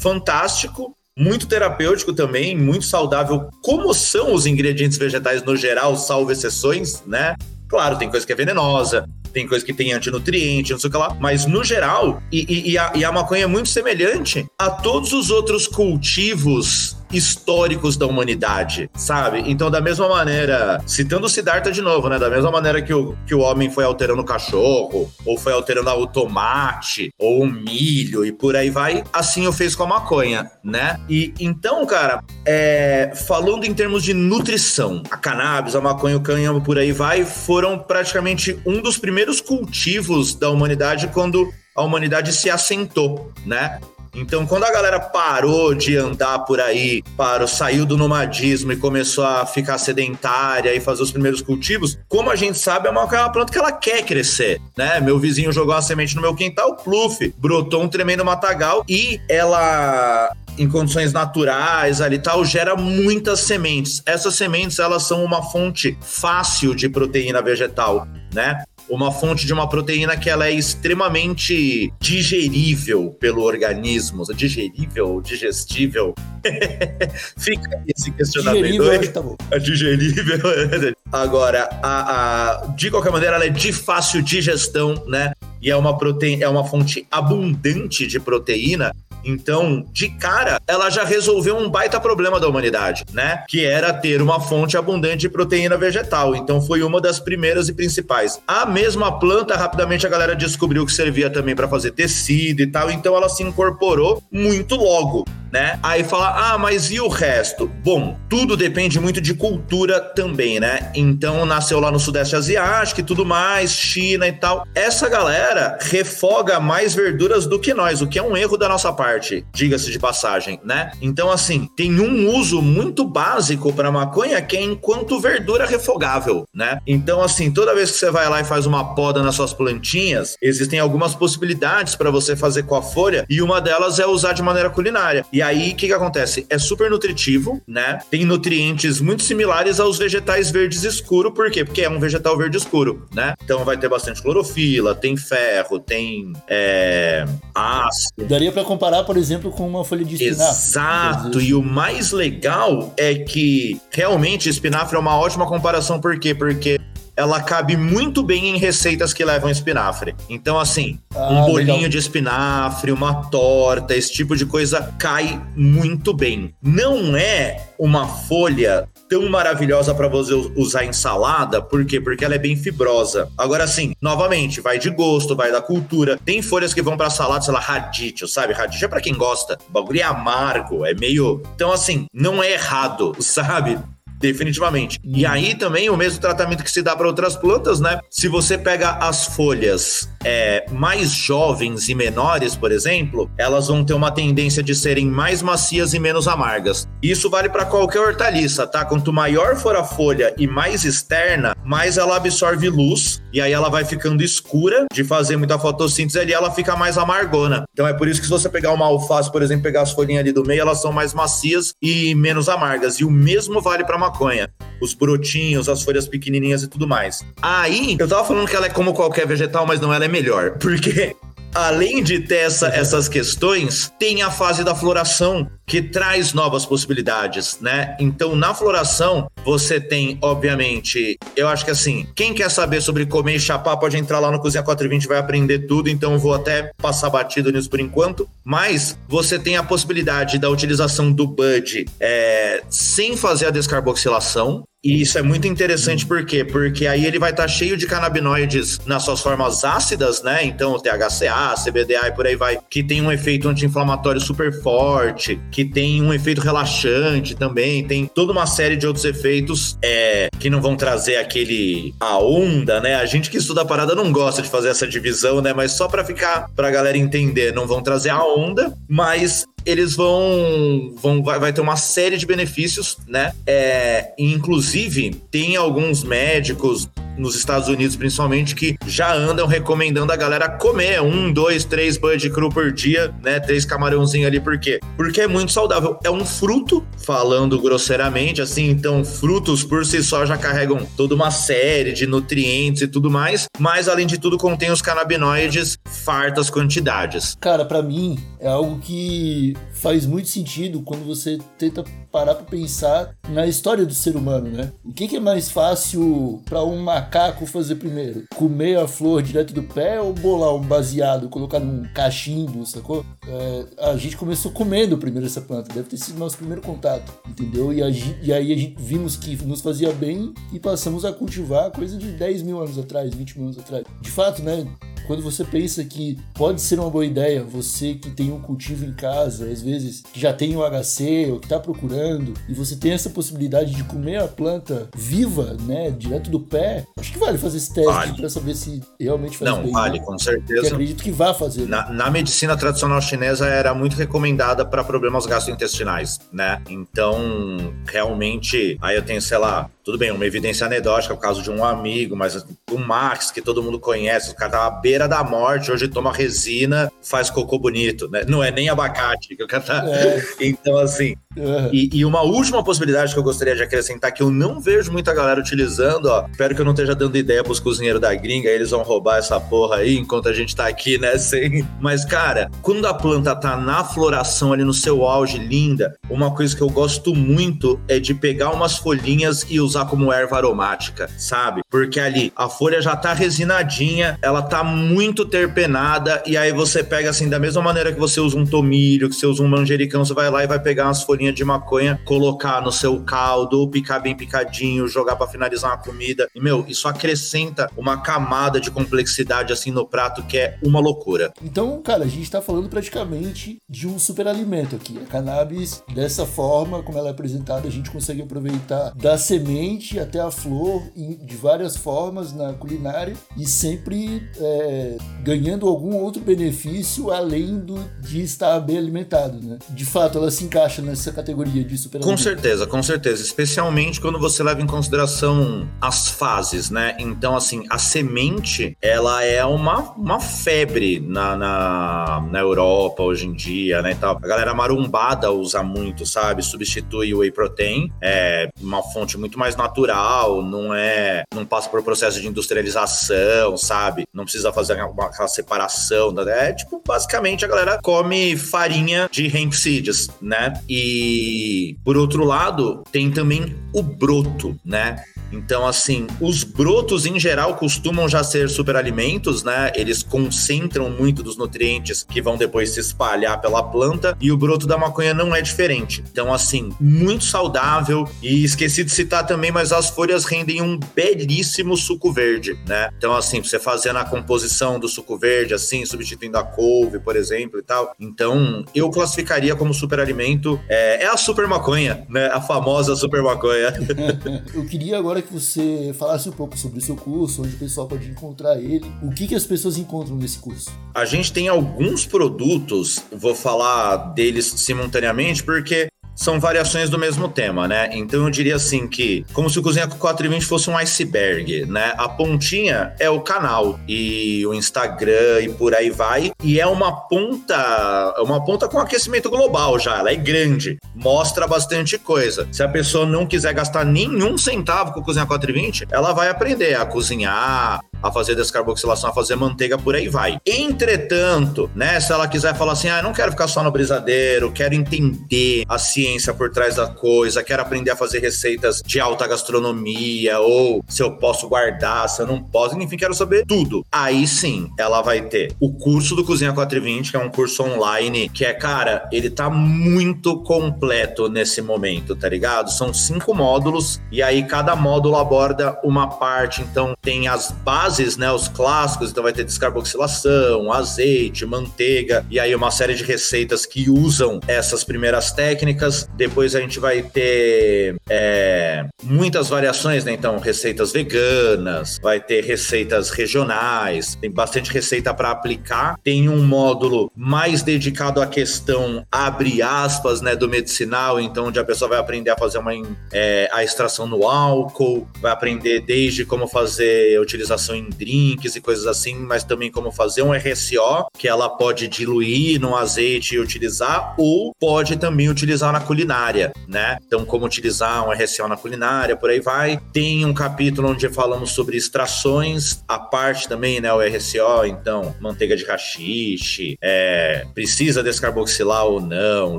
fantástico 0.00 0.94
muito 1.18 1.46
terapêutico 1.46 2.12
também, 2.12 2.54
muito 2.54 2.84
saudável, 2.84 3.48
como 3.62 3.92
são 3.94 4.34
os 4.34 4.44
ingredientes 4.44 4.98
vegetais 4.98 5.42
no 5.42 5.56
geral, 5.56 5.96
salvo 5.96 6.30
exceções, 6.30 7.02
né? 7.06 7.34
Claro, 7.68 7.98
tem 7.98 8.08
coisa 8.08 8.24
que 8.24 8.32
é 8.32 8.36
venenosa, 8.36 9.08
tem 9.32 9.46
coisa 9.46 9.64
que 9.64 9.72
tem 9.72 9.92
antinutriente, 9.92 10.72
não 10.72 10.78
sei 10.78 10.88
o 10.88 10.90
que 10.90 10.96
lá, 10.96 11.16
mas 11.20 11.44
no 11.46 11.62
geral, 11.62 12.22
e, 12.32 12.46
e, 12.48 12.72
e, 12.72 12.78
a, 12.78 12.92
e 12.94 13.04
a 13.04 13.12
maconha 13.12 13.44
é 13.44 13.46
muito 13.46 13.68
semelhante 13.68 14.46
a 14.58 14.70
todos 14.70 15.12
os 15.12 15.30
outros 15.30 15.66
cultivos 15.66 16.95
históricos 17.12 17.96
da 17.96 18.06
humanidade, 18.06 18.90
sabe? 18.94 19.42
Então, 19.46 19.70
da 19.70 19.80
mesma 19.80 20.08
maneira, 20.08 20.82
citando 20.86 21.26
o 21.26 21.28
Siddhartha 21.28 21.70
de 21.70 21.80
novo, 21.80 22.08
né? 22.08 22.18
Da 22.18 22.30
mesma 22.30 22.50
maneira 22.50 22.82
que 22.82 22.92
o, 22.92 23.16
que 23.26 23.34
o 23.34 23.40
homem 23.40 23.70
foi 23.70 23.84
alterando 23.84 24.22
o 24.22 24.24
cachorro, 24.24 25.10
ou 25.24 25.38
foi 25.38 25.52
alterando 25.52 25.90
o 25.90 26.06
tomate, 26.06 27.10
ou 27.18 27.42
o 27.42 27.46
milho, 27.46 28.24
e 28.24 28.32
por 28.32 28.56
aí 28.56 28.70
vai, 28.70 29.04
assim 29.12 29.44
eu 29.44 29.52
fez 29.52 29.74
com 29.74 29.84
a 29.84 29.86
maconha, 29.86 30.50
né? 30.62 30.98
E 31.08 31.32
então, 31.38 31.84
cara, 31.86 32.22
é, 32.44 33.12
falando 33.26 33.64
em 33.64 33.74
termos 33.74 34.02
de 34.02 34.12
nutrição, 34.12 35.02
a 35.10 35.16
cannabis, 35.16 35.74
a 35.74 35.80
maconha, 35.80 36.16
o 36.16 36.20
cânhamo, 36.20 36.60
por 36.60 36.78
aí 36.78 36.92
vai, 36.92 37.24
foram 37.24 37.78
praticamente 37.78 38.58
um 38.66 38.80
dos 38.80 38.98
primeiros 38.98 39.40
cultivos 39.40 40.34
da 40.34 40.50
humanidade 40.50 41.08
quando 41.08 41.52
a 41.74 41.82
humanidade 41.82 42.32
se 42.32 42.48
assentou, 42.48 43.30
né? 43.44 43.78
Então, 44.16 44.46
quando 44.46 44.64
a 44.64 44.72
galera 44.72 44.98
parou 44.98 45.74
de 45.74 45.94
andar 45.94 46.38
por 46.40 46.58
aí, 46.58 47.02
parou, 47.16 47.46
saiu 47.46 47.84
do 47.84 47.98
nomadismo 47.98 48.72
e 48.72 48.76
começou 48.76 49.24
a 49.24 49.44
ficar 49.44 49.76
sedentária 49.76 50.74
e 50.74 50.80
fazer 50.80 51.02
os 51.02 51.12
primeiros 51.12 51.42
cultivos, 51.42 51.98
como 52.08 52.30
a 52.30 52.36
gente 52.36 52.58
sabe, 52.58 52.88
é 52.88 52.90
uma, 52.90 53.06
planta 53.06 53.52
que 53.52 53.58
ela 53.58 53.72
quer 53.72 54.02
crescer, 54.04 54.58
né? 54.76 55.00
Meu 55.00 55.18
vizinho 55.18 55.52
jogou 55.52 55.74
uma 55.74 55.82
semente 55.82 56.16
no 56.16 56.22
meu 56.22 56.34
quintal, 56.34 56.76
pluf, 56.76 57.34
brotou 57.36 57.82
um 57.82 57.88
tremendo 57.88 58.24
matagal 58.24 58.82
e 58.88 59.20
ela 59.28 60.32
em 60.58 60.66
condições 60.66 61.12
naturais 61.12 62.00
ali 62.00 62.18
tal, 62.18 62.42
gera 62.42 62.74
muitas 62.74 63.40
sementes. 63.40 64.02
Essas 64.06 64.34
sementes, 64.34 64.78
elas 64.78 65.02
são 65.02 65.22
uma 65.22 65.42
fonte 65.42 65.98
fácil 66.00 66.74
de 66.74 66.88
proteína 66.88 67.42
vegetal, 67.42 68.08
né? 68.32 68.64
Uma 68.88 69.10
fonte 69.10 69.46
de 69.46 69.52
uma 69.52 69.68
proteína 69.68 70.16
que 70.16 70.30
ela 70.30 70.46
é 70.46 70.52
extremamente 70.52 71.92
digerível 72.00 73.10
pelo 73.18 73.42
organismo. 73.42 74.24
Digerível, 74.34 75.20
digestível. 75.20 76.14
Fica 77.36 77.82
esse 77.86 78.10
questionamento. 78.12 78.64
Digerível. 78.64 79.12
Tá 79.12 79.22
bom. 79.22 79.36
A 79.52 79.58
digerível. 79.58 80.38
Agora, 81.12 81.68
a, 81.82 82.62
a, 82.62 82.66
de 82.68 82.90
qualquer 82.90 83.12
maneira, 83.12 83.36
ela 83.36 83.46
é 83.46 83.50
de 83.50 83.72
fácil 83.72 84.22
digestão, 84.22 84.94
né? 85.06 85.32
E 85.60 85.70
é 85.70 85.76
uma, 85.76 85.96
proteína, 85.96 86.44
é 86.44 86.48
uma 86.48 86.64
fonte 86.64 87.06
abundante 87.10 88.06
de 88.06 88.20
proteína 88.20 88.94
então, 89.26 89.84
de 89.92 90.08
cara, 90.08 90.60
ela 90.66 90.88
já 90.88 91.04
resolveu 91.04 91.56
um 91.56 91.68
baita 91.68 92.00
problema 92.00 92.38
da 92.38 92.48
humanidade, 92.48 93.04
né? 93.12 93.44
Que 93.48 93.64
era 93.64 93.92
ter 93.92 94.22
uma 94.22 94.40
fonte 94.40 94.76
abundante 94.76 95.18
de 95.18 95.28
proteína 95.28 95.76
vegetal. 95.76 96.36
Então, 96.36 96.60
foi 96.60 96.82
uma 96.82 97.00
das 97.00 97.18
primeiras 97.18 97.68
e 97.68 97.74
principais. 97.74 98.40
A 98.46 98.64
mesma 98.64 99.18
planta, 99.18 99.56
rapidamente 99.56 100.06
a 100.06 100.10
galera 100.10 100.36
descobriu 100.36 100.86
que 100.86 100.92
servia 100.92 101.28
também 101.28 101.56
para 101.56 101.68
fazer 101.68 101.90
tecido 101.90 102.60
e 102.60 102.66
tal. 102.66 102.90
Então, 102.90 103.16
ela 103.16 103.28
se 103.28 103.42
incorporou 103.42 104.22
muito 104.30 104.76
logo 104.76 105.24
né? 105.56 105.78
Aí 105.82 106.04
fala, 106.04 106.52
ah, 106.52 106.58
mas 106.58 106.90
e 106.90 107.00
o 107.00 107.08
resto? 107.08 107.66
Bom, 107.82 108.18
tudo 108.28 108.58
depende 108.58 109.00
muito 109.00 109.22
de 109.22 109.32
cultura 109.32 109.98
também, 109.98 110.60
né? 110.60 110.92
Então 110.94 111.46
nasceu 111.46 111.80
lá 111.80 111.90
no 111.90 111.98
Sudeste 111.98 112.36
Asiático 112.36 113.00
e 113.00 113.02
tudo 113.02 113.24
mais, 113.24 113.70
China 113.70 114.28
e 114.28 114.32
tal. 114.32 114.66
Essa 114.74 115.08
galera 115.08 115.78
refoga 115.80 116.60
mais 116.60 116.94
verduras 116.94 117.46
do 117.46 117.58
que 117.58 117.72
nós, 117.72 118.02
o 118.02 118.06
que 118.06 118.18
é 118.18 118.22
um 118.22 118.36
erro 118.36 118.58
da 118.58 118.68
nossa 118.68 118.92
parte, 118.92 119.46
diga-se 119.54 119.90
de 119.90 119.98
passagem, 119.98 120.60
né? 120.62 120.92
Então, 121.00 121.30
assim, 121.30 121.66
tem 121.74 121.98
um 121.98 122.36
uso 122.36 122.60
muito 122.60 123.02
básico 123.02 123.72
para 123.72 123.90
maconha 123.90 124.42
que 124.42 124.58
é 124.58 124.62
enquanto 124.62 125.18
verdura 125.18 125.64
refogável, 125.64 126.44
né? 126.54 126.80
Então, 126.86 127.22
assim, 127.22 127.50
toda 127.50 127.74
vez 127.74 127.90
que 127.90 127.96
você 127.96 128.10
vai 128.10 128.28
lá 128.28 128.42
e 128.42 128.44
faz 128.44 128.66
uma 128.66 128.94
poda 128.94 129.22
nas 129.22 129.34
suas 129.34 129.54
plantinhas, 129.54 130.36
existem 130.42 130.78
algumas 130.78 131.14
possibilidades 131.14 131.94
para 131.94 132.10
você 132.10 132.36
fazer 132.36 132.64
com 132.64 132.74
a 132.74 132.82
folha 132.82 133.24
e 133.30 133.40
uma 133.40 133.58
delas 133.58 133.98
é 133.98 134.06
usar 134.06 134.34
de 134.34 134.42
maneira 134.42 134.68
culinária. 134.68 135.24
E 135.32 135.45
aí, 135.46 135.72
o 135.72 135.76
que, 135.76 135.86
que 135.86 135.92
acontece? 135.92 136.46
É 136.50 136.58
super 136.58 136.90
nutritivo, 136.90 137.60
né? 137.66 137.98
Tem 138.10 138.24
nutrientes 138.24 139.00
muito 139.00 139.22
similares 139.22 139.80
aos 139.80 139.98
vegetais 139.98 140.50
verdes 140.50 140.82
escuro, 140.84 141.32
por 141.32 141.50
quê? 141.50 141.64
Porque 141.64 141.82
é 141.82 141.90
um 141.90 141.98
vegetal 141.98 142.36
verde 142.36 142.56
escuro, 142.56 143.06
né? 143.14 143.34
Então 143.44 143.64
vai 143.64 143.76
ter 143.76 143.88
bastante 143.88 144.22
clorofila, 144.22 144.94
tem 144.94 145.16
ferro, 145.16 145.78
tem 145.78 146.32
é, 146.48 147.24
ácido. 147.54 148.26
Daria 148.28 148.52
para 148.52 148.64
comparar, 148.64 149.04
por 149.04 149.16
exemplo, 149.16 149.50
com 149.50 149.66
uma 149.66 149.84
folha 149.84 150.04
de 150.04 150.14
espinafre. 150.14 150.44
Exato, 150.44 151.40
e 151.40 151.54
o 151.54 151.62
mais 151.62 152.12
legal 152.12 152.92
é 152.96 153.14
que 153.14 153.80
realmente 153.90 154.48
espinafre 154.48 154.96
é 154.96 154.98
uma 154.98 155.16
ótima 155.16 155.46
comparação, 155.46 156.00
por 156.00 156.18
quê? 156.18 156.34
Porque 156.34 156.78
ela 157.16 157.40
cabe 157.40 157.76
muito 157.76 158.22
bem 158.22 158.50
em 158.50 158.58
receitas 158.58 159.12
que 159.12 159.24
levam 159.24 159.50
espinafre. 159.50 160.14
Então, 160.28 160.58
assim, 160.60 160.98
ah, 161.14 161.32
um 161.32 161.46
bolinho 161.46 161.74
legal. 161.76 161.88
de 161.88 161.98
espinafre, 161.98 162.92
uma 162.92 163.24
torta, 163.30 163.96
esse 163.96 164.12
tipo 164.12 164.36
de 164.36 164.44
coisa 164.44 164.94
cai 164.98 165.40
muito 165.56 166.12
bem. 166.12 166.54
Não 166.62 167.16
é 167.16 167.68
uma 167.78 168.06
folha 168.06 168.88
tão 169.08 169.28
maravilhosa 169.28 169.94
para 169.94 170.08
você 170.08 170.34
usar 170.56 170.84
em 170.84 170.92
salada, 170.92 171.62
por 171.62 171.84
quê? 171.84 172.00
Porque 172.00 172.24
ela 172.24 172.34
é 172.34 172.38
bem 172.38 172.56
fibrosa. 172.56 173.28
Agora 173.38 173.66
sim, 173.66 173.94
novamente, 174.00 174.60
vai 174.60 174.78
de 174.78 174.90
gosto, 174.90 175.36
vai 175.36 175.52
da 175.52 175.62
cultura. 175.62 176.18
Tem 176.24 176.42
folhas 176.42 176.74
que 176.74 176.82
vão 176.82 176.96
para 176.96 177.08
salada, 177.08 177.42
sei 177.42 177.54
lá, 177.54 177.60
radicchio, 177.60 178.26
sabe? 178.26 178.52
Radicchio 178.52 178.86
é 178.86 178.88
para 178.88 179.00
quem 179.00 179.14
gosta. 179.14 179.56
O 179.68 179.72
bagulho 179.72 180.00
é 180.00 180.02
amargo, 180.02 180.84
é 180.84 180.92
meio. 180.94 181.42
Então 181.54 181.72
assim, 181.72 182.06
não 182.12 182.42
é 182.42 182.52
errado, 182.52 183.14
sabe? 183.20 183.78
Definitivamente. 184.18 184.98
E 185.04 185.26
aí 185.26 185.54
também 185.54 185.90
o 185.90 185.96
mesmo 185.96 186.20
tratamento 186.20 186.64
que 186.64 186.70
se 186.70 186.82
dá 186.82 186.96
para 186.96 187.06
outras 187.06 187.36
plantas, 187.36 187.80
né? 187.80 187.98
Se 188.10 188.28
você 188.28 188.56
pega 188.56 188.92
as 188.92 189.26
folhas 189.26 190.08
é, 190.24 190.64
mais 190.72 191.10
jovens 191.10 191.88
e 191.88 191.94
menores, 191.94 192.56
por 192.56 192.72
exemplo, 192.72 193.30
elas 193.38 193.68
vão 193.68 193.84
ter 193.84 193.94
uma 193.94 194.10
tendência 194.10 194.62
de 194.62 194.74
serem 194.74 195.06
mais 195.06 195.42
macias 195.42 195.94
e 195.94 195.98
menos 195.98 196.26
amargas. 196.26 196.88
Isso 197.02 197.30
vale 197.30 197.48
para 197.48 197.64
qualquer 197.64 198.00
hortaliça, 198.00 198.66
tá? 198.66 198.84
Quanto 198.84 199.12
maior 199.12 199.56
for 199.56 199.76
a 199.76 199.84
folha 199.84 200.34
e 200.36 200.46
mais 200.46 200.84
externa, 200.84 201.54
mais 201.64 201.96
ela 201.96 202.16
absorve 202.16 202.68
luz 202.68 203.22
e 203.32 203.40
aí 203.40 203.52
ela 203.52 203.68
vai 203.68 203.84
ficando 203.84 204.22
escura 204.22 204.86
de 204.92 205.04
fazer 205.04 205.36
muita 205.36 205.58
fotossíntese 205.58 206.18
ali, 206.18 206.32
ela 206.32 206.50
fica 206.50 206.74
mais 206.74 206.96
amargona. 206.96 207.64
Então 207.72 207.86
é 207.86 207.92
por 207.92 208.08
isso 208.08 208.20
que 208.20 208.26
se 208.26 208.32
você 208.32 208.48
pegar 208.48 208.72
uma 208.72 208.86
alface, 208.86 209.30
por 209.30 209.42
exemplo, 209.42 209.62
pegar 209.62 209.82
as 209.82 209.92
folhinhas 209.92 210.20
ali 210.20 210.32
do 210.32 210.44
meio, 210.44 210.60
elas 210.60 210.80
são 210.80 210.92
mais 210.92 211.12
macias 211.12 211.74
e 211.82 212.14
menos 212.14 212.48
amargas. 212.48 212.98
E 212.98 213.04
o 213.04 213.10
mesmo 213.10 213.60
vale 213.60 213.84
para 213.84 213.98
maconha. 214.06 214.48
Os 214.80 214.94
brotinhos, 214.94 215.68
as 215.68 215.82
folhas 215.82 216.08
pequenininhas 216.08 216.62
e 216.62 216.68
tudo 216.68 216.86
mais. 216.86 217.24
Aí, 217.40 217.96
eu 217.98 218.08
tava 218.08 218.24
falando 218.24 218.48
que 218.48 218.56
ela 218.56 218.66
é 218.66 218.70
como 218.70 218.92
qualquer 218.94 219.26
vegetal, 219.26 219.66
mas 219.66 219.80
não, 219.80 219.92
ela 219.92 220.04
é 220.04 220.08
melhor. 220.08 220.52
Porque 220.60 221.16
além 221.54 222.02
de 222.02 222.20
ter 222.20 222.36
essa, 222.36 222.68
essas 222.68 223.08
questões, 223.08 223.90
tem 223.98 224.22
a 224.22 224.30
fase 224.30 224.62
da 224.62 224.74
floração, 224.74 225.50
que 225.66 225.80
traz 225.80 226.34
novas 226.34 226.66
possibilidades, 226.66 227.58
né? 227.60 227.96
Então, 227.98 228.36
na 228.36 228.52
floração, 228.52 229.30
você 229.46 229.80
tem, 229.80 230.18
obviamente, 230.20 231.16
eu 231.36 231.46
acho 231.46 231.64
que 231.64 231.70
assim, 231.70 232.04
quem 232.16 232.34
quer 232.34 232.50
saber 232.50 232.80
sobre 232.80 233.06
comer 233.06 233.36
e 233.36 233.40
chapar, 233.40 233.76
pode 233.76 233.96
entrar 233.96 234.18
lá 234.18 234.28
no 234.28 234.40
Cozinha 234.40 234.60
420, 234.60 235.06
vai 235.06 235.18
aprender 235.18 235.60
tudo, 235.68 235.88
então 235.88 236.14
eu 236.14 236.18
vou 236.18 236.34
até 236.34 236.72
passar 236.78 237.10
batido 237.10 237.52
nisso 237.52 237.70
por 237.70 237.78
enquanto. 237.78 238.28
Mas 238.44 238.98
você 239.06 239.38
tem 239.38 239.56
a 239.56 239.62
possibilidade 239.62 240.36
da 240.40 240.50
utilização 240.50 241.12
do 241.12 241.28
bud 241.28 241.86
é, 242.00 242.60
sem 242.68 243.16
fazer 243.16 243.46
a 243.46 243.50
descarboxilação, 243.50 244.64
e 244.86 245.02
isso 245.02 245.18
é 245.18 245.22
muito 245.22 245.48
interessante 245.48 246.06
por 246.06 246.24
quê? 246.24 246.44
Porque 246.44 246.86
aí 246.86 247.06
ele 247.06 247.18
vai 247.18 247.32
estar 247.32 247.42
tá 247.42 247.48
cheio 247.48 247.76
de 247.76 247.88
canabinoides 247.88 248.78
nas 248.86 249.02
suas 249.02 249.20
formas 249.20 249.64
ácidas, 249.64 250.22
né? 250.22 250.44
Então, 250.44 250.78
THCA, 250.78 251.56
CBDA 251.56 252.06
e 252.06 252.12
por 252.12 252.24
aí 252.24 252.36
vai, 252.36 252.56
que 252.70 252.84
tem 252.84 253.02
um 253.02 253.10
efeito 253.10 253.48
anti-inflamatório 253.48 254.20
super 254.20 254.52
forte, 254.62 255.40
que 255.50 255.64
tem 255.64 256.00
um 256.00 256.14
efeito 256.14 256.40
relaxante 256.40 257.34
também, 257.34 257.84
tem 257.84 258.06
toda 258.06 258.30
uma 258.30 258.46
série 258.46 258.76
de 258.76 258.86
outros 258.86 259.04
efeitos 259.04 259.35
é, 259.82 260.28
que 260.38 260.50
não 260.50 260.60
vão 260.60 260.76
trazer 260.76 261.16
aquele 261.16 261.94
a 261.98 262.18
onda, 262.18 262.80
né? 262.80 262.94
A 262.94 263.06
gente 263.06 263.30
que 263.30 263.38
estuda 263.38 263.62
a 263.62 263.64
parada 263.64 263.94
não 263.94 264.12
gosta 264.12 264.42
de 264.42 264.48
fazer 264.48 264.68
essa 264.68 264.86
divisão, 264.86 265.40
né? 265.40 265.52
Mas 265.52 265.72
só 265.72 265.88
para 265.88 266.04
ficar, 266.04 266.48
pra 266.54 266.70
galera 266.70 266.98
entender, 266.98 267.52
não 267.52 267.66
vão 267.66 267.82
trazer 267.82 268.10
a 268.10 268.22
onda, 268.22 268.72
mas 268.88 269.44
eles 269.64 269.96
vão, 269.96 270.94
vão 271.02 271.22
vai, 271.22 271.38
vai, 271.38 271.52
ter 271.52 271.60
uma 271.60 271.76
série 271.76 272.16
de 272.16 272.24
benefícios, 272.24 272.96
né? 273.08 273.32
É, 273.46 274.12
inclusive, 274.16 275.20
tem 275.30 275.56
alguns 275.56 276.04
médicos 276.04 276.88
nos 277.16 277.34
Estados 277.36 277.68
Unidos, 277.68 277.96
principalmente, 277.96 278.54
que 278.54 278.76
já 278.86 279.14
andam 279.14 279.46
recomendando 279.46 280.12
a 280.12 280.16
galera 280.16 280.48
comer 280.48 281.00
um, 281.00 281.32
dois, 281.32 281.64
três 281.64 281.96
bud 281.96 282.30
cru 282.30 282.48
por 282.48 282.72
dia, 282.72 283.14
né? 283.22 283.40
Três 283.40 283.64
camarãozinhos 283.64 284.26
ali, 284.26 284.40
por 284.40 284.58
quê? 284.58 284.80
Porque 284.96 285.20
é 285.20 285.26
muito 285.26 285.52
saudável. 285.52 285.98
É 286.04 286.10
um 286.10 286.24
fruto, 286.24 286.86
falando 287.04 287.60
grosseiramente, 287.60 288.40
assim, 288.40 288.68
então 288.68 289.04
frutos 289.04 289.64
por 289.64 289.84
si 289.84 290.02
só 290.02 290.24
já 290.24 290.36
carregam 290.36 290.86
toda 290.96 291.14
uma 291.14 291.30
série 291.30 291.92
de 291.92 292.06
nutrientes 292.06 292.82
e 292.82 292.88
tudo 292.88 293.10
mais, 293.10 293.46
mas 293.58 293.88
além 293.88 294.06
de 294.06 294.18
tudo 294.18 294.38
contém 294.38 294.70
os 294.70 294.82
canabinoides 294.82 295.78
fartas 295.84 296.50
quantidades. 296.50 297.36
Cara, 297.40 297.64
para 297.64 297.82
mim 297.82 298.18
é 298.38 298.48
algo 298.48 298.78
que 298.78 299.56
faz 299.72 300.06
muito 300.06 300.28
sentido 300.28 300.82
quando 300.82 301.04
você 301.04 301.38
tenta 301.58 301.84
parar 302.10 302.34
para 302.34 302.44
pensar 302.44 303.10
na 303.28 303.46
história 303.46 303.84
do 303.84 303.92
ser 303.92 304.16
humano, 304.16 304.48
né? 304.50 304.72
O 304.84 304.92
que, 304.92 305.06
que 305.06 305.16
é 305.16 305.20
mais 305.20 305.50
fácil 305.50 306.40
para 306.46 306.62
um 306.64 306.82
macaco 306.82 307.05
fazer 307.46 307.76
primeiro? 307.76 308.24
Comer 308.34 308.78
a 308.78 308.88
flor 308.88 309.22
direto 309.22 309.52
do 309.52 309.62
pé 309.62 310.00
ou 310.00 310.12
bolar 310.12 310.54
um 310.54 310.60
baseado, 310.60 311.28
colocar 311.28 311.58
num 311.58 311.84
cachimbo, 311.92 312.64
sacou? 312.66 313.04
É, 313.26 313.90
a 313.90 313.96
gente 313.96 314.16
começou 314.16 314.52
comendo 314.52 314.98
primeiro 314.98 315.26
essa 315.26 315.40
planta, 315.40 315.72
deve 315.72 315.88
ter 315.88 315.96
sido 315.96 316.18
nosso 316.18 316.36
primeiro 316.36 316.62
contato, 316.62 317.12
entendeu? 317.28 317.72
E, 317.72 317.82
a, 317.82 317.88
e 317.88 318.32
aí 318.32 318.52
a 318.52 318.56
gente 318.56 318.76
vimos 318.78 319.16
que 319.16 319.36
nos 319.44 319.60
fazia 319.60 319.92
bem 319.92 320.32
e 320.52 320.58
passamos 320.58 321.04
a 321.04 321.12
cultivar 321.12 321.70
coisa 321.70 321.96
de 321.96 322.12
10 322.12 322.42
mil 322.42 322.60
anos 322.60 322.78
atrás, 322.78 323.14
20 323.14 323.38
mil 323.38 323.48
anos 323.48 323.58
atrás. 323.58 323.84
De 324.00 324.10
fato, 324.10 324.42
né? 324.42 324.66
Quando 325.06 325.22
você 325.22 325.44
pensa 325.44 325.84
que 325.84 326.18
pode 326.34 326.60
ser 326.60 326.78
uma 326.78 326.90
boa 326.90 327.04
ideia, 327.04 327.42
você 327.42 327.94
que 327.94 328.10
tem 328.10 328.32
um 328.32 328.40
cultivo 328.40 328.84
em 328.84 328.92
casa, 328.92 329.46
às 329.46 329.62
vezes 329.62 330.02
que 330.12 330.20
já 330.20 330.32
tem 330.32 330.56
o 330.56 330.60
um 330.60 330.82
HC 330.82 331.30
ou 331.30 331.38
que 331.38 331.46
está 331.46 331.58
procurando, 331.58 332.34
e 332.48 332.54
você 332.54 332.76
tem 332.76 332.92
essa 332.92 333.10
possibilidade 333.10 333.74
de 333.74 333.84
comer 333.84 334.16
a 334.16 334.28
planta 334.28 334.88
viva, 334.96 335.56
né, 335.62 335.90
direto 335.90 336.30
do 336.30 336.40
pé, 336.40 336.84
acho 336.98 337.12
que 337.12 337.18
vale 337.18 337.38
fazer 337.38 337.58
esse 337.58 337.72
teste 337.72 337.90
vale. 337.90 338.14
para 338.14 338.28
saber 338.28 338.54
se 338.54 338.82
realmente 338.98 339.38
faz 339.38 339.50
Não, 339.50 339.62
bem. 339.62 339.72
Não, 339.72 339.80
vale, 339.80 339.98
né? 339.98 340.04
com 340.04 340.18
certeza. 340.18 340.62
Que 340.62 340.66
acredito 340.68 341.02
que 341.02 341.10
vá 341.10 341.32
fazer. 341.32 341.62
Né? 341.62 341.68
Na, 341.68 341.90
na, 341.90 342.10
medicina 342.10 342.56
tradicional 342.56 343.00
chinesa 343.00 343.46
era 343.46 343.74
muito 343.74 343.96
recomendada 343.96 344.64
para 344.64 344.82
problemas 344.82 345.26
gastrointestinais, 345.26 346.18
né? 346.32 346.62
Então, 346.68 347.74
realmente, 347.86 348.78
aí 348.80 348.96
eu 348.96 349.02
tenho, 349.02 349.20
sei 349.20 349.38
lá, 349.38 349.68
tudo 349.86 349.98
bem, 349.98 350.10
uma 350.10 350.26
evidência 350.26 350.66
anedótica 350.66 351.14
por 351.14 351.20
causa 351.20 351.40
de 351.40 351.48
um 351.48 351.64
amigo, 351.64 352.16
mas 352.16 352.44
o 352.72 352.76
Max, 352.76 353.30
que 353.30 353.40
todo 353.40 353.62
mundo 353.62 353.78
conhece, 353.78 354.32
o 354.32 354.34
cara 354.34 354.50
tá 354.50 354.66
à 354.66 354.70
beira 354.70 355.06
da 355.06 355.22
morte, 355.22 355.70
hoje 355.70 355.86
toma 355.86 356.12
resina, 356.12 356.90
faz 357.00 357.30
cocô 357.30 357.56
bonito, 357.56 358.10
né? 358.10 358.24
Não 358.26 358.42
é 358.42 358.50
nem 358.50 358.68
abacate 358.68 359.36
que 359.36 359.44
o 359.44 359.46
cara 359.46 359.62
tá... 359.62 359.84
É. 359.88 360.26
Então, 360.44 360.76
assim, 360.76 361.14
Uhum. 361.36 361.68
E, 361.72 361.90
e, 361.92 362.04
uma 362.04 362.22
última 362.22 362.62
possibilidade 362.64 363.12
que 363.12 363.18
eu 363.18 363.22
gostaria 363.22 363.54
de 363.54 363.62
acrescentar, 363.62 364.12
que 364.12 364.22
eu 364.22 364.30
não 364.30 364.60
vejo 364.60 364.90
muita 364.90 365.12
galera 365.12 365.38
utilizando, 365.38 366.06
ó. 366.06 366.26
Espero 366.30 366.54
que 366.54 366.60
eu 366.60 366.64
não 366.64 366.72
esteja 366.72 366.94
dando 366.94 367.16
ideia 367.16 367.44
pros 367.44 367.60
cozinheiros 367.60 368.00
da 368.00 368.14
gringa, 368.14 368.48
eles 368.48 368.70
vão 368.70 368.82
roubar 368.82 369.18
essa 369.18 369.38
porra 369.38 369.76
aí 369.76 369.96
enquanto 369.96 370.28
a 370.28 370.32
gente 370.32 370.56
tá 370.56 370.66
aqui, 370.66 370.98
né? 370.98 371.16
Sem... 371.18 371.66
Mas, 371.80 372.04
cara, 372.04 372.50
quando 372.62 372.86
a 372.86 372.94
planta 372.94 373.34
tá 373.36 373.56
na 373.56 373.84
floração 373.84 374.52
ali 374.52 374.64
no 374.64 374.72
seu 374.72 375.04
auge, 375.04 375.38
linda, 375.38 375.96
uma 376.08 376.34
coisa 376.34 376.56
que 376.56 376.62
eu 376.62 376.70
gosto 376.70 377.14
muito 377.14 377.78
é 377.88 377.98
de 377.98 378.14
pegar 378.14 378.50
umas 378.50 378.78
folhinhas 378.78 379.46
e 379.48 379.60
usar 379.60 379.86
como 379.86 380.12
erva 380.12 380.36
aromática, 380.36 381.08
sabe? 381.18 381.62
Porque 381.70 382.00
ali 382.00 382.32
a 382.34 382.48
folha 382.48 382.80
já 382.80 382.96
tá 382.96 383.12
resinadinha, 383.12 384.18
ela 384.22 384.42
tá 384.42 384.64
muito 384.64 385.24
terpenada, 385.24 386.22
e 386.26 386.36
aí 386.36 386.52
você 386.52 386.82
pega 386.82 387.10
assim, 387.10 387.28
da 387.28 387.38
mesma 387.38 387.62
maneira 387.62 387.92
que 387.92 387.98
você 387.98 388.20
usa 388.20 388.38
um 388.38 388.46
tomilho, 388.46 389.08
que 389.08 389.16
você 389.16 389.26
usa 389.26 389.42
um 389.42 389.48
manjericão, 389.48 390.04
você 390.04 390.14
vai 390.14 390.30
lá 390.30 390.44
e 390.44 390.46
vai 390.46 390.58
pegar 390.58 390.86
umas 390.86 391.02
folhinhas 391.02 391.25
de 391.32 391.44
maconha, 391.44 392.00
colocar 392.04 392.60
no 392.60 392.72
seu 392.72 393.00
caldo, 393.02 393.68
picar 393.68 394.02
bem 394.02 394.16
picadinho, 394.16 394.88
jogar 394.88 395.16
para 395.16 395.26
finalizar 395.26 395.70
uma 395.70 395.78
comida. 395.78 396.28
E, 396.34 396.40
meu, 396.40 396.64
isso 396.68 396.88
acrescenta 396.88 397.70
uma 397.76 398.00
camada 398.00 398.60
de 398.60 398.70
complexidade 398.70 399.52
assim 399.52 399.70
no 399.70 399.86
prato 399.86 400.22
que 400.24 400.38
é 400.38 400.58
uma 400.62 400.80
loucura. 400.80 401.32
Então, 401.42 401.80
cara, 401.82 402.04
a 402.04 402.08
gente 402.08 402.30
tá 402.30 402.40
falando 402.40 402.68
praticamente 402.68 403.58
de 403.68 403.86
um 403.86 403.98
superalimento 403.98 404.76
aqui. 404.76 404.98
A 404.98 405.06
cannabis, 405.06 405.82
dessa 405.94 406.26
forma, 406.26 406.82
como 406.82 406.98
ela 406.98 407.08
é 407.08 407.10
apresentada, 407.10 407.66
a 407.66 407.70
gente 407.70 407.90
consegue 407.90 408.22
aproveitar 408.22 408.92
da 408.94 409.18
semente 409.18 409.98
até 409.98 410.20
a 410.20 410.30
flor 410.30 410.82
de 410.94 411.36
várias 411.36 411.76
formas 411.76 412.32
na 412.32 412.52
culinária 412.52 413.14
e 413.36 413.46
sempre 413.46 414.28
é, 414.38 414.96
ganhando 415.22 415.68
algum 415.68 415.96
outro 415.96 416.22
benefício 416.22 417.10
além 417.10 417.58
do, 417.58 417.78
de 418.00 418.22
estar 418.22 418.58
bem 418.60 418.78
alimentado, 418.78 419.40
né? 419.40 419.58
De 419.70 419.84
fato, 419.84 420.18
ela 420.18 420.30
se 420.30 420.44
encaixa 420.44 420.82
nessa 420.82 421.12
categoria 421.16 421.64
de 421.64 421.78
super 421.78 422.00
Com 422.00 422.16
certeza, 422.16 422.66
com 422.66 422.82
certeza. 422.82 423.22
Especialmente 423.22 424.00
quando 424.00 424.18
você 424.18 424.42
leva 424.42 424.60
em 424.60 424.66
consideração 424.66 425.66
as 425.80 426.08
fases, 426.08 426.70
né? 426.70 426.94
Então, 426.98 427.34
assim, 427.34 427.64
a 427.70 427.78
semente, 427.78 428.76
ela 428.82 429.24
é 429.24 429.44
uma, 429.44 429.94
uma 429.94 430.20
febre 430.20 431.00
na, 431.00 431.36
na, 431.36 432.28
na 432.30 432.38
Europa 432.38 433.02
hoje 433.02 433.26
em 433.26 433.32
dia, 433.32 433.80
né? 433.80 433.92
Então, 433.92 434.10
a 434.10 434.26
galera 434.26 434.52
marumbada 434.52 435.32
usa 435.32 435.62
muito, 435.62 436.04
sabe? 436.04 436.42
Substitui 436.42 437.14
o 437.14 437.18
whey 437.18 437.30
protein. 437.30 437.90
É 438.02 438.48
uma 438.60 438.82
fonte 438.82 439.16
muito 439.16 439.38
mais 439.38 439.56
natural, 439.56 440.42
não 440.42 440.74
é... 440.74 441.22
Não 441.34 441.46
passa 441.46 441.68
por 441.68 441.82
processo 441.82 442.20
de 442.20 442.28
industrialização, 442.28 443.56
sabe? 443.56 444.04
Não 444.12 444.24
precisa 444.24 444.52
fazer 444.52 444.74
uma, 444.82 445.06
aquela 445.06 445.28
separação. 445.28 446.12
Né? 446.12 446.24
É, 446.48 446.52
tipo, 446.52 446.82
basicamente 446.86 447.44
a 447.44 447.48
galera 447.48 447.78
come 447.82 448.36
farinha 448.36 449.08
de 449.10 449.34
hemp 449.34 449.52
seeds, 449.52 450.08
né? 450.20 450.52
E 450.68 450.95
e, 450.98 451.76
por 451.84 451.96
outro 451.96 452.24
lado, 452.24 452.82
tem 452.90 453.10
também 453.10 453.54
o 453.72 453.82
broto, 453.82 454.58
né? 454.64 455.04
Então, 455.32 455.66
assim, 455.66 456.06
os 456.20 456.44
brotos 456.44 457.04
em 457.04 457.18
geral 457.18 457.56
costumam 457.56 458.08
já 458.08 458.22
ser 458.22 458.48
superalimentos, 458.48 459.42
né? 459.42 459.72
Eles 459.74 460.02
concentram 460.02 460.88
muito 460.88 461.22
dos 461.22 461.36
nutrientes 461.36 462.06
que 462.08 462.22
vão 462.22 462.36
depois 462.36 462.70
se 462.70 462.80
espalhar 462.80 463.40
pela 463.40 463.62
planta 463.62 464.16
e 464.20 464.30
o 464.30 464.36
broto 464.36 464.66
da 464.66 464.78
maconha 464.78 465.12
não 465.12 465.34
é 465.34 465.42
diferente. 465.42 466.02
Então, 466.10 466.32
assim, 466.32 466.72
muito 466.80 467.24
saudável 467.24 468.08
e 468.22 468.44
esqueci 468.44 468.84
de 468.84 468.90
citar 468.90 469.26
também, 469.26 469.50
mas 469.50 469.72
as 469.72 469.90
folhas 469.90 470.24
rendem 470.24 470.62
um 470.62 470.78
belíssimo 470.94 471.76
suco 471.76 472.12
verde, 472.12 472.58
né? 472.66 472.90
Então, 472.96 473.14
assim, 473.14 473.42
você 473.42 473.58
fazendo 473.58 473.98
a 473.98 474.04
composição 474.04 474.78
do 474.78 474.88
suco 474.88 475.18
verde, 475.18 475.54
assim, 475.54 475.84
substituindo 475.84 476.38
a 476.38 476.44
couve, 476.44 476.98
por 477.00 477.16
exemplo, 477.16 477.58
e 477.58 477.62
tal. 477.62 477.94
Então, 477.98 478.64
eu 478.74 478.90
classificaria 478.90 479.56
como 479.56 479.74
superalimento. 479.74 480.60
É, 480.68 480.85
é 481.02 481.06
a 481.06 481.16
super 481.16 481.46
maconha, 481.46 482.06
né? 482.08 482.26
A 482.26 482.40
famosa 482.40 482.94
super 482.96 483.22
maconha. 483.22 483.72
eu 484.54 484.64
queria 484.66 484.98
agora 484.98 485.22
que 485.22 485.32
você 485.32 485.94
falasse 485.98 486.28
um 486.28 486.32
pouco 486.32 486.56
sobre 486.58 486.78
o 486.78 486.82
seu 486.82 486.96
curso, 486.96 487.42
onde 487.42 487.54
o 487.54 487.58
pessoal 487.58 487.86
pode 487.86 488.08
encontrar 488.08 488.56
ele, 488.56 488.84
o 489.02 489.10
que, 489.10 489.26
que 489.26 489.34
as 489.34 489.44
pessoas 489.44 489.76
encontram 489.76 490.16
nesse 490.16 490.38
curso. 490.38 490.70
A 490.94 491.04
gente 491.04 491.32
tem 491.32 491.48
alguns 491.48 492.06
produtos, 492.06 493.00
vou 493.12 493.34
falar 493.34 493.96
deles 494.14 494.46
simultaneamente, 494.46 495.42
porque 495.42 495.88
são 496.16 496.40
variações 496.40 496.88
do 496.88 496.98
mesmo 496.98 497.28
tema, 497.28 497.68
né? 497.68 497.90
Então 497.92 498.24
eu 498.24 498.30
diria 498.30 498.56
assim 498.56 498.88
que, 498.88 499.24
como 499.32 499.50
se 499.50 499.58
o 499.58 499.62
Cozinha 499.62 499.86
com 499.86 499.98
420 499.98 500.44
fosse 500.46 500.70
um 500.70 500.76
iceberg, 500.76 501.66
né? 501.66 501.94
A 501.98 502.08
pontinha 502.08 502.94
é 502.98 503.08
o 503.10 503.20
canal 503.20 503.78
e 503.86 504.44
o 504.46 504.54
Instagram 504.54 505.42
e 505.42 505.48
por 505.50 505.74
aí 505.74 505.90
vai. 505.90 506.32
E 506.42 506.58
é 506.58 506.66
uma 506.66 506.90
ponta, 506.92 508.14
uma 508.18 508.42
ponta 508.44 508.66
com 508.66 508.78
aquecimento 508.78 509.28
global 509.28 509.78
já, 509.78 509.98
ela 509.98 510.10
é 510.10 510.16
grande, 510.16 510.78
mostra 510.94 511.46
bastante 511.46 511.98
coisa. 511.98 512.48
Se 512.50 512.62
a 512.62 512.68
pessoa 512.68 513.04
não 513.04 513.26
quiser 513.26 513.52
gastar 513.52 513.84
nenhum 513.84 514.38
centavo 514.38 514.92
com 514.92 515.00
o 515.00 515.04
Cozinha 515.04 515.26
420, 515.26 515.86
ela 515.90 516.12
vai 516.12 516.28
aprender 516.28 516.74
a 516.74 516.86
cozinhar, 516.86 517.80
a 518.02 518.10
fazer 518.10 518.34
descarboxilação, 518.34 519.10
a 519.10 519.12
fazer 519.12 519.36
manteiga, 519.36 519.78
por 519.78 519.94
aí 519.94 520.08
vai. 520.08 520.38
Entretanto, 520.44 521.70
né, 521.74 522.00
se 522.00 522.12
ela 522.12 522.28
quiser 522.28 522.54
falar 522.56 522.72
assim, 522.72 522.88
ah, 522.88 523.02
não 523.02 523.12
quero 523.12 523.30
ficar 523.32 523.48
só 523.48 523.62
no 523.62 523.70
brisadeiro, 523.70 524.52
quero 524.52 524.74
entender 524.74 525.64
a 525.68 525.78
ciência 525.78 526.34
por 526.34 526.50
trás 526.50 526.76
da 526.76 526.88
coisa, 526.88 527.42
quero 527.42 527.62
aprender 527.62 527.90
a 527.90 527.96
fazer 527.96 528.18
receitas 528.18 528.82
de 528.84 529.00
alta 529.00 529.26
gastronomia, 529.26 530.38
ou 530.40 530.84
se 530.88 531.02
eu 531.02 531.12
posso 531.12 531.48
guardar, 531.48 532.08
se 532.08 532.22
eu 532.22 532.26
não 532.26 532.42
posso, 532.42 532.78
enfim, 532.78 532.96
quero 532.96 533.14
saber 533.14 533.44
tudo. 533.46 533.85
Aí 533.98 534.26
sim, 534.26 534.70
ela 534.78 535.00
vai 535.00 535.22
ter 535.22 535.54
o 535.58 535.72
curso 535.72 536.14
do 536.14 536.22
Cozinha 536.22 536.52
420, 536.52 537.10
que 537.10 537.16
é 537.16 537.20
um 537.20 537.30
curso 537.30 537.62
online, 537.62 538.28
que 538.28 538.44
é, 538.44 538.52
cara, 538.52 539.08
ele 539.10 539.30
tá 539.30 539.48
muito 539.48 540.42
completo 540.42 541.30
nesse 541.30 541.62
momento, 541.62 542.14
tá 542.14 542.28
ligado? 542.28 542.70
São 542.70 542.92
cinco 542.92 543.32
módulos, 543.32 543.98
e 544.12 544.22
aí 544.22 544.42
cada 544.42 544.76
módulo 544.76 545.16
aborda 545.16 545.80
uma 545.82 546.08
parte, 546.08 546.60
então 546.60 546.94
tem 547.00 547.26
as 547.26 547.50
bases 547.50 548.18
né, 548.18 548.30
os 548.30 548.48
clássicos, 548.48 549.10
então 549.10 549.22
vai 549.22 549.32
ter 549.32 549.44
descarboxilação, 549.44 550.70
azeite, 550.70 551.46
manteiga, 551.46 552.22
e 552.30 552.38
aí 552.38 552.54
uma 552.54 552.70
série 552.70 552.94
de 552.94 553.02
receitas 553.02 553.64
que 553.64 553.88
usam 553.88 554.40
essas 554.46 554.84
primeiras 554.84 555.32
técnicas. 555.32 556.06
Depois 556.14 556.54
a 556.54 556.60
gente 556.60 556.78
vai 556.78 557.00
ter 557.00 557.96
é, 558.10 558.84
muitas 559.02 559.48
variações, 559.48 560.04
né? 560.04 560.12
Então, 560.12 560.38
receitas 560.38 560.92
veganas, 560.92 561.98
vai 562.02 562.20
ter 562.20 562.44
receitas 562.44 563.08
regionais, 563.08 563.85
tem 564.20 564.30
bastante 564.30 564.72
receita 564.72 565.12
para 565.12 565.30
aplicar. 565.30 565.98
Tem 566.02 566.28
um 566.28 566.44
módulo 566.44 567.10
mais 567.16 567.62
dedicado 567.62 568.20
à 568.20 568.26
questão, 568.26 569.04
abre 569.10 569.62
aspas, 569.62 570.20
né, 570.20 570.36
do 570.36 570.48
medicinal, 570.48 571.20
então 571.20 571.46
onde 571.46 571.58
a 571.58 571.64
pessoa 571.64 571.88
vai 571.88 571.98
aprender 571.98 572.30
a 572.30 572.36
fazer 572.36 572.58
uma 572.58 572.72
é, 573.12 573.48
a 573.52 573.64
extração 573.64 574.06
no 574.06 574.26
álcool, 574.28 575.06
vai 575.20 575.32
aprender 575.32 575.80
desde 575.80 576.24
como 576.24 576.46
fazer 576.46 577.18
utilização 577.20 577.74
em 577.74 577.88
drinks 577.88 578.56
e 578.56 578.60
coisas 578.60 578.86
assim, 578.86 579.14
mas 579.14 579.44
também 579.44 579.70
como 579.70 579.90
fazer 579.90 580.22
um 580.22 580.32
RSO, 580.32 581.06
que 581.16 581.28
ela 581.28 581.48
pode 581.48 581.88
diluir 581.88 582.60
no 582.60 582.76
azeite 582.76 583.34
e 583.34 583.38
utilizar, 583.38 584.14
ou 584.18 584.52
pode 584.58 584.96
também 584.96 585.28
utilizar 585.28 585.72
na 585.72 585.80
culinária, 585.80 586.52
né? 586.68 586.98
Então, 587.06 587.24
como 587.24 587.46
utilizar 587.46 588.06
um 588.06 588.12
RSO 588.12 588.48
na 588.48 588.56
culinária, 588.56 589.16
por 589.16 589.30
aí 589.30 589.40
vai. 589.40 589.78
Tem 589.92 590.24
um 590.24 590.34
capítulo 590.34 590.88
onde 590.88 591.08
falamos 591.08 591.52
sobre 591.52 591.76
extrações, 591.76 592.82
a 592.86 592.98
parte 592.98 593.48
também, 593.48 593.75
né, 593.80 593.92
o 593.92 594.00
RSO, 594.00 594.66
então, 594.66 595.14
manteiga 595.20 595.56
de 595.56 595.64
rachixe, 595.64 596.76
é, 596.82 597.46
precisa 597.54 598.02
descarboxilar 598.02 598.84
ou 598.86 599.00
não, 599.00 599.58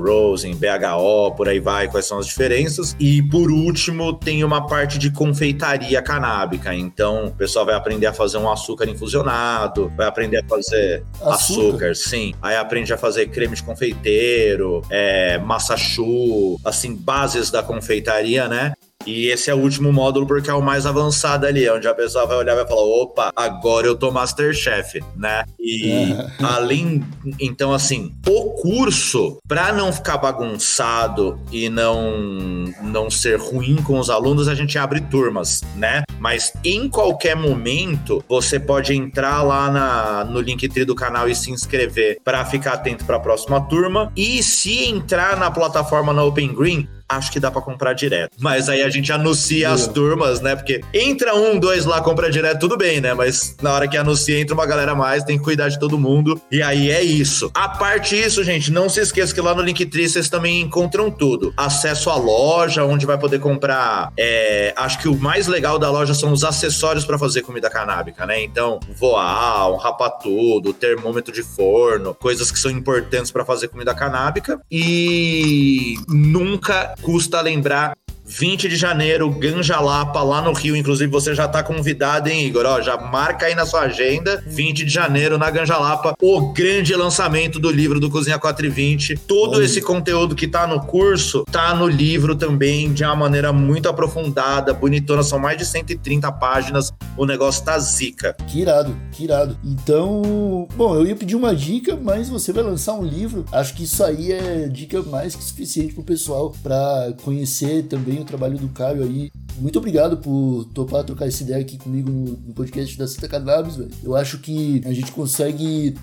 rosin, 0.00 0.54
BHO, 0.54 1.34
por 1.36 1.48
aí 1.48 1.60
vai, 1.60 1.88
quais 1.88 2.06
são 2.06 2.18
as 2.18 2.26
diferenças. 2.26 2.96
E 2.98 3.22
por 3.22 3.50
último, 3.50 4.12
tem 4.12 4.44
uma 4.44 4.66
parte 4.66 4.98
de 4.98 5.10
confeitaria 5.10 6.00
canábica. 6.02 6.74
Então, 6.74 7.26
o 7.26 7.34
pessoal 7.34 7.66
vai 7.66 7.74
aprender 7.74 8.06
a 8.06 8.12
fazer 8.12 8.38
um 8.38 8.50
açúcar 8.50 8.88
infusionado, 8.88 9.92
vai 9.96 10.06
aprender 10.06 10.38
a 10.38 10.48
fazer 10.48 11.04
açúcar, 11.20 11.32
açúcar 11.32 11.94
sim. 11.94 12.34
Aí 12.42 12.56
aprende 12.56 12.92
a 12.92 12.98
fazer 12.98 13.28
creme 13.28 13.54
de 13.54 13.62
confeiteiro, 13.62 14.82
é, 14.90 15.38
massa 15.38 15.76
chu, 15.76 16.58
assim, 16.64 16.94
bases 16.94 17.50
da 17.50 17.62
confeitaria, 17.62 18.48
né? 18.48 18.72
E 19.06 19.28
esse 19.28 19.50
é 19.50 19.54
o 19.54 19.58
último 19.58 19.92
módulo 19.92 20.26
porque 20.26 20.50
é 20.50 20.54
o 20.54 20.60
mais 20.60 20.84
avançado 20.84 21.46
ali, 21.46 21.68
onde 21.70 21.86
a 21.88 21.94
pessoa 21.94 22.26
vai 22.26 22.36
olhar 22.36 22.52
e 22.52 22.56
vai 22.56 22.66
falar: 22.66 22.82
opa, 22.82 23.32
agora 23.34 23.86
eu 23.86 23.96
tô 23.96 24.10
Masterchef, 24.10 25.02
né? 25.16 25.44
E 25.58 26.12
é. 26.12 26.44
além. 26.44 27.04
Então, 27.40 27.72
assim, 27.72 28.14
o 28.26 28.50
curso, 28.60 29.38
para 29.46 29.72
não 29.72 29.92
ficar 29.92 30.18
bagunçado 30.18 31.40
e 31.50 31.68
não, 31.68 32.64
não 32.82 33.10
ser 33.10 33.38
ruim 33.38 33.76
com 33.76 33.98
os 33.98 34.10
alunos, 34.10 34.48
a 34.48 34.54
gente 34.54 34.76
abre 34.78 35.00
turmas, 35.00 35.62
né? 35.76 36.02
Mas 36.18 36.52
em 36.64 36.88
qualquer 36.88 37.36
momento, 37.36 38.22
você 38.28 38.58
pode 38.58 38.92
entrar 38.92 39.42
lá 39.42 39.70
na, 39.70 40.24
no 40.24 40.40
Linktree 40.40 40.84
do 40.84 40.94
canal 40.94 41.28
e 41.28 41.34
se 41.34 41.50
inscrever 41.50 42.18
para 42.24 42.44
ficar 42.44 42.74
atento 42.74 43.04
para 43.04 43.16
a 43.16 43.20
próxima 43.20 43.60
turma. 43.60 44.12
E 44.16 44.42
se 44.42 44.84
entrar 44.84 45.38
na 45.38 45.50
plataforma 45.50 46.12
na 46.12 46.24
Open 46.24 46.52
Green, 46.52 46.88
acho 47.08 47.32
que 47.32 47.40
dá 47.40 47.50
para 47.50 47.62
comprar 47.62 47.94
direto. 47.94 48.32
Mas 48.38 48.68
aí 48.68 48.82
a 48.82 48.90
gente 48.90 49.10
anuncia 49.12 49.70
as 49.70 49.86
turmas, 49.86 50.40
né? 50.40 50.54
Porque 50.54 50.80
entra 50.92 51.34
um, 51.34 51.58
dois 51.58 51.84
lá, 51.84 52.00
compra 52.00 52.30
direto, 52.30 52.60
tudo 52.60 52.76
bem, 52.76 53.00
né? 53.00 53.14
Mas 53.14 53.56
na 53.62 53.72
hora 53.72 53.88
que 53.88 53.96
anuncia, 53.96 54.38
entra 54.38 54.54
uma 54.54 54.66
galera 54.66 54.94
mais, 54.94 55.24
tem 55.24 55.38
que 55.38 55.44
cuidar 55.44 55.68
de 55.68 55.78
todo 55.78 55.98
mundo. 55.98 56.40
E 56.50 56.62
aí 56.62 56.90
é 56.90 57.02
isso. 57.02 57.50
A 57.54 57.68
parte 57.68 58.18
disso, 58.18 58.42
gente, 58.42 58.72
não 58.72 58.88
se 58.88 59.00
esqueça 59.00 59.32
que 59.32 59.40
lá 59.40 59.54
no 59.54 59.62
Linktree 59.62 60.08
vocês 60.08 60.28
também 60.28 60.60
encontram 60.60 61.10
tudo. 61.10 61.52
Acesso 61.56 62.10
à 62.10 62.16
loja, 62.16 62.84
onde 62.84 63.06
vai 63.06 63.16
poder 63.16 63.38
comprar. 63.38 64.12
É, 64.18 64.74
acho 64.76 64.98
que 64.98 65.08
o 65.08 65.16
mais 65.16 65.46
legal 65.46 65.78
da 65.78 65.90
loja 65.90 66.14
são 66.14 66.32
os 66.32 66.42
acessórios 66.42 67.04
para 67.04 67.18
fazer 67.18 67.42
comida 67.42 67.70
canábica, 67.70 68.26
né? 68.26 68.42
Então, 68.42 68.80
voar, 68.96 69.70
um 69.70 69.76
rapatudo, 69.76 70.72
termômetro 70.72 71.32
de 71.32 71.42
forno, 71.42 72.14
coisas 72.14 72.50
que 72.50 72.58
são 72.58 72.70
importantes 72.70 73.30
para 73.30 73.44
fazer 73.44 73.68
comida 73.68 73.94
canábica. 73.94 74.60
E 74.70 75.94
nunca 76.08 76.94
custa 77.02 77.42
lembrar 77.42 77.94
20 78.28 78.68
de 78.68 78.76
janeiro, 78.76 79.30
Ganja 79.30 79.80
Lapa, 79.80 80.22
lá 80.22 80.42
no 80.42 80.52
Rio. 80.52 80.76
Inclusive, 80.76 81.10
você 81.10 81.34
já 81.34 81.48
tá 81.48 81.62
convidado, 81.62 82.28
hein, 82.28 82.44
Igor? 82.46 82.66
Ó, 82.66 82.80
já 82.82 82.98
marca 82.98 83.46
aí 83.46 83.54
na 83.54 83.64
sua 83.64 83.80
agenda. 83.80 84.44
20 84.46 84.84
de 84.84 84.92
janeiro, 84.92 85.38
na 85.38 85.50
Ganja 85.50 85.78
Lapa, 85.78 86.14
o 86.20 86.52
grande 86.52 86.94
lançamento 86.94 87.58
do 87.58 87.70
livro 87.70 87.98
do 87.98 88.10
Cozinha 88.10 88.38
420. 88.38 89.16
Todo 89.26 89.62
esse 89.62 89.80
conteúdo 89.80 90.36
que 90.36 90.46
tá 90.46 90.66
no 90.66 90.80
curso, 90.80 91.44
tá 91.50 91.74
no 91.74 91.88
livro 91.88 92.36
também, 92.36 92.92
de 92.92 93.02
uma 93.02 93.16
maneira 93.16 93.50
muito 93.50 93.88
aprofundada, 93.88 94.74
bonitona. 94.74 95.22
São 95.22 95.38
mais 95.38 95.56
de 95.56 95.64
130 95.64 96.30
páginas. 96.32 96.92
O 97.16 97.24
negócio 97.24 97.64
tá 97.64 97.78
zica. 97.78 98.36
Que 98.46 98.60
irado, 98.60 98.94
que 99.10 99.24
irado. 99.24 99.58
Então, 99.64 100.68
bom, 100.76 100.94
eu 100.94 101.06
ia 101.06 101.16
pedir 101.16 101.34
uma 101.34 101.56
dica, 101.56 101.96
mas 101.96 102.28
você 102.28 102.52
vai 102.52 102.62
lançar 102.62 102.92
um 102.92 103.04
livro. 103.04 103.46
Acho 103.50 103.74
que 103.74 103.84
isso 103.84 104.04
aí 104.04 104.32
é 104.32 104.68
dica 104.68 105.02
mais 105.02 105.34
que 105.34 105.42
suficiente 105.42 105.94
pro 105.94 106.02
pessoal 106.02 106.52
para 106.62 107.14
conhecer 107.24 107.84
também 107.84 108.17
o 108.22 108.24
trabalho 108.24 108.58
do 108.58 108.68
Caio 108.68 109.02
aí. 109.02 109.30
Muito 109.58 109.78
obrigado 109.78 110.18
por 110.18 110.64
topar 110.74 111.04
trocar 111.04 111.26
essa 111.26 111.42
ideia 111.42 111.60
aqui 111.60 111.76
comigo 111.76 112.10
no, 112.10 112.24
no 112.32 112.54
podcast 112.54 112.96
da 112.96 113.06
Santa 113.06 113.28
Cannabis, 113.28 113.76
velho. 113.76 113.90
Eu 114.02 114.14
acho 114.14 114.38
que 114.38 114.80
a 114.84 114.92
gente 114.92 115.10
consegue 115.12 115.96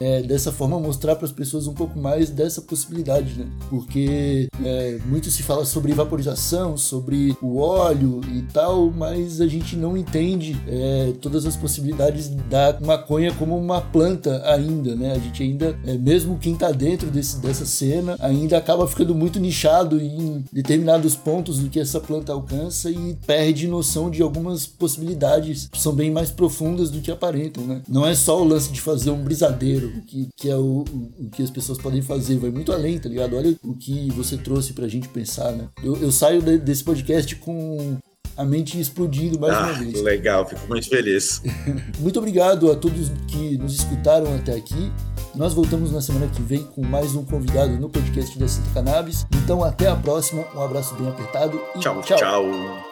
é, 0.00 0.22
dessa 0.22 0.52
forma 0.52 0.78
mostrar 0.78 1.16
para 1.16 1.26
as 1.26 1.32
pessoas 1.32 1.66
um 1.66 1.74
pouco 1.74 1.98
mais 1.98 2.30
dessa 2.30 2.60
possibilidade, 2.60 3.38
né? 3.38 3.46
Porque 3.68 4.48
é, 4.64 4.98
muito 5.06 5.30
se 5.30 5.42
fala 5.42 5.64
sobre 5.64 5.92
vaporização, 5.92 6.76
sobre 6.76 7.36
o 7.42 7.58
óleo 7.58 8.20
e 8.32 8.42
tal, 8.52 8.90
mas 8.90 9.40
a 9.40 9.46
gente 9.46 9.76
não 9.76 9.96
entende 9.96 10.56
é, 10.66 11.12
todas 11.20 11.46
as 11.46 11.56
possibilidades 11.56 12.28
da 12.28 12.78
maconha 12.80 13.32
como 13.34 13.56
uma 13.56 13.80
planta 13.80 14.42
ainda, 14.44 14.94
né? 14.94 15.12
A 15.12 15.18
gente 15.18 15.42
ainda, 15.42 15.78
é, 15.84 15.94
mesmo 15.94 16.38
quem 16.38 16.54
está 16.54 16.70
dentro 16.70 17.10
desse, 17.10 17.38
dessa 17.38 17.66
cena, 17.66 18.16
ainda 18.20 18.56
acaba 18.56 18.86
ficando 18.86 19.14
muito 19.14 19.40
nichado 19.40 20.00
em 20.00 20.44
determinados 20.52 21.14
pontos 21.14 21.58
do 21.58 21.68
que 21.68 21.80
essa 21.80 22.00
planta 22.00 22.32
alcança 22.32 22.90
e 22.90 23.16
perde 23.26 23.66
noção 23.66 24.10
de 24.10 24.22
algumas 24.22 24.66
possibilidades 24.66 25.68
que 25.70 25.80
são 25.80 25.92
bem 25.92 26.10
mais 26.10 26.30
profundas 26.30 26.90
do 26.90 27.00
que 27.00 27.10
aparentam, 27.10 27.64
né? 27.64 27.82
Não 27.88 28.06
é 28.06 28.14
só 28.14 28.40
o 28.40 28.44
lance 28.44 28.70
de 28.70 28.80
fazer 28.80 29.10
um 29.10 29.22
brisadeiro 29.22 29.77
o 29.84 30.02
que, 30.02 30.28
que 30.36 30.50
é 30.50 30.56
o, 30.56 30.84
o, 31.18 31.30
que 31.30 31.42
as 31.42 31.50
pessoas 31.50 31.78
podem 31.78 32.02
fazer, 32.02 32.38
vai 32.38 32.50
muito 32.50 32.72
além, 32.72 32.98
tá 32.98 33.08
ligado? 33.08 33.36
Olha 33.36 33.56
o 33.62 33.74
que 33.74 34.10
você 34.10 34.36
trouxe 34.36 34.72
pra 34.72 34.88
gente 34.88 35.08
pensar, 35.08 35.52
né? 35.52 35.68
Eu, 35.82 35.96
eu 35.96 36.12
saio 36.12 36.42
de, 36.42 36.58
desse 36.58 36.84
podcast 36.84 37.34
com 37.36 37.98
a 38.36 38.44
mente 38.44 38.80
explodindo 38.80 39.38
mais 39.38 39.54
ah, 39.54 39.64
uma 39.64 39.72
vez. 39.72 40.00
Legal, 40.00 40.46
fico 40.46 40.66
muito 40.68 40.88
feliz. 40.88 41.42
muito 41.98 42.18
obrigado 42.18 42.70
a 42.70 42.76
todos 42.76 43.10
que 43.26 43.58
nos 43.58 43.74
escutaram 43.74 44.34
até 44.36 44.54
aqui. 44.54 44.92
Nós 45.34 45.52
voltamos 45.52 45.92
na 45.92 46.00
semana 46.00 46.28
que 46.28 46.40
vem 46.42 46.64
com 46.64 46.84
mais 46.84 47.14
um 47.14 47.24
convidado 47.24 47.72
no 47.78 47.88
podcast 47.88 48.38
da 48.38 48.48
Santa 48.48 48.70
Cannabis. 48.74 49.26
Então 49.42 49.62
até 49.62 49.88
a 49.88 49.96
próxima, 49.96 50.44
um 50.54 50.62
abraço 50.62 50.94
bem 50.94 51.08
apertado 51.08 51.60
e 51.74 51.80
tchau. 51.80 52.00
tchau. 52.02 52.18
tchau. 52.18 52.87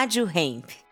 Rádio 0.00 0.24
Hemp. 0.24 0.89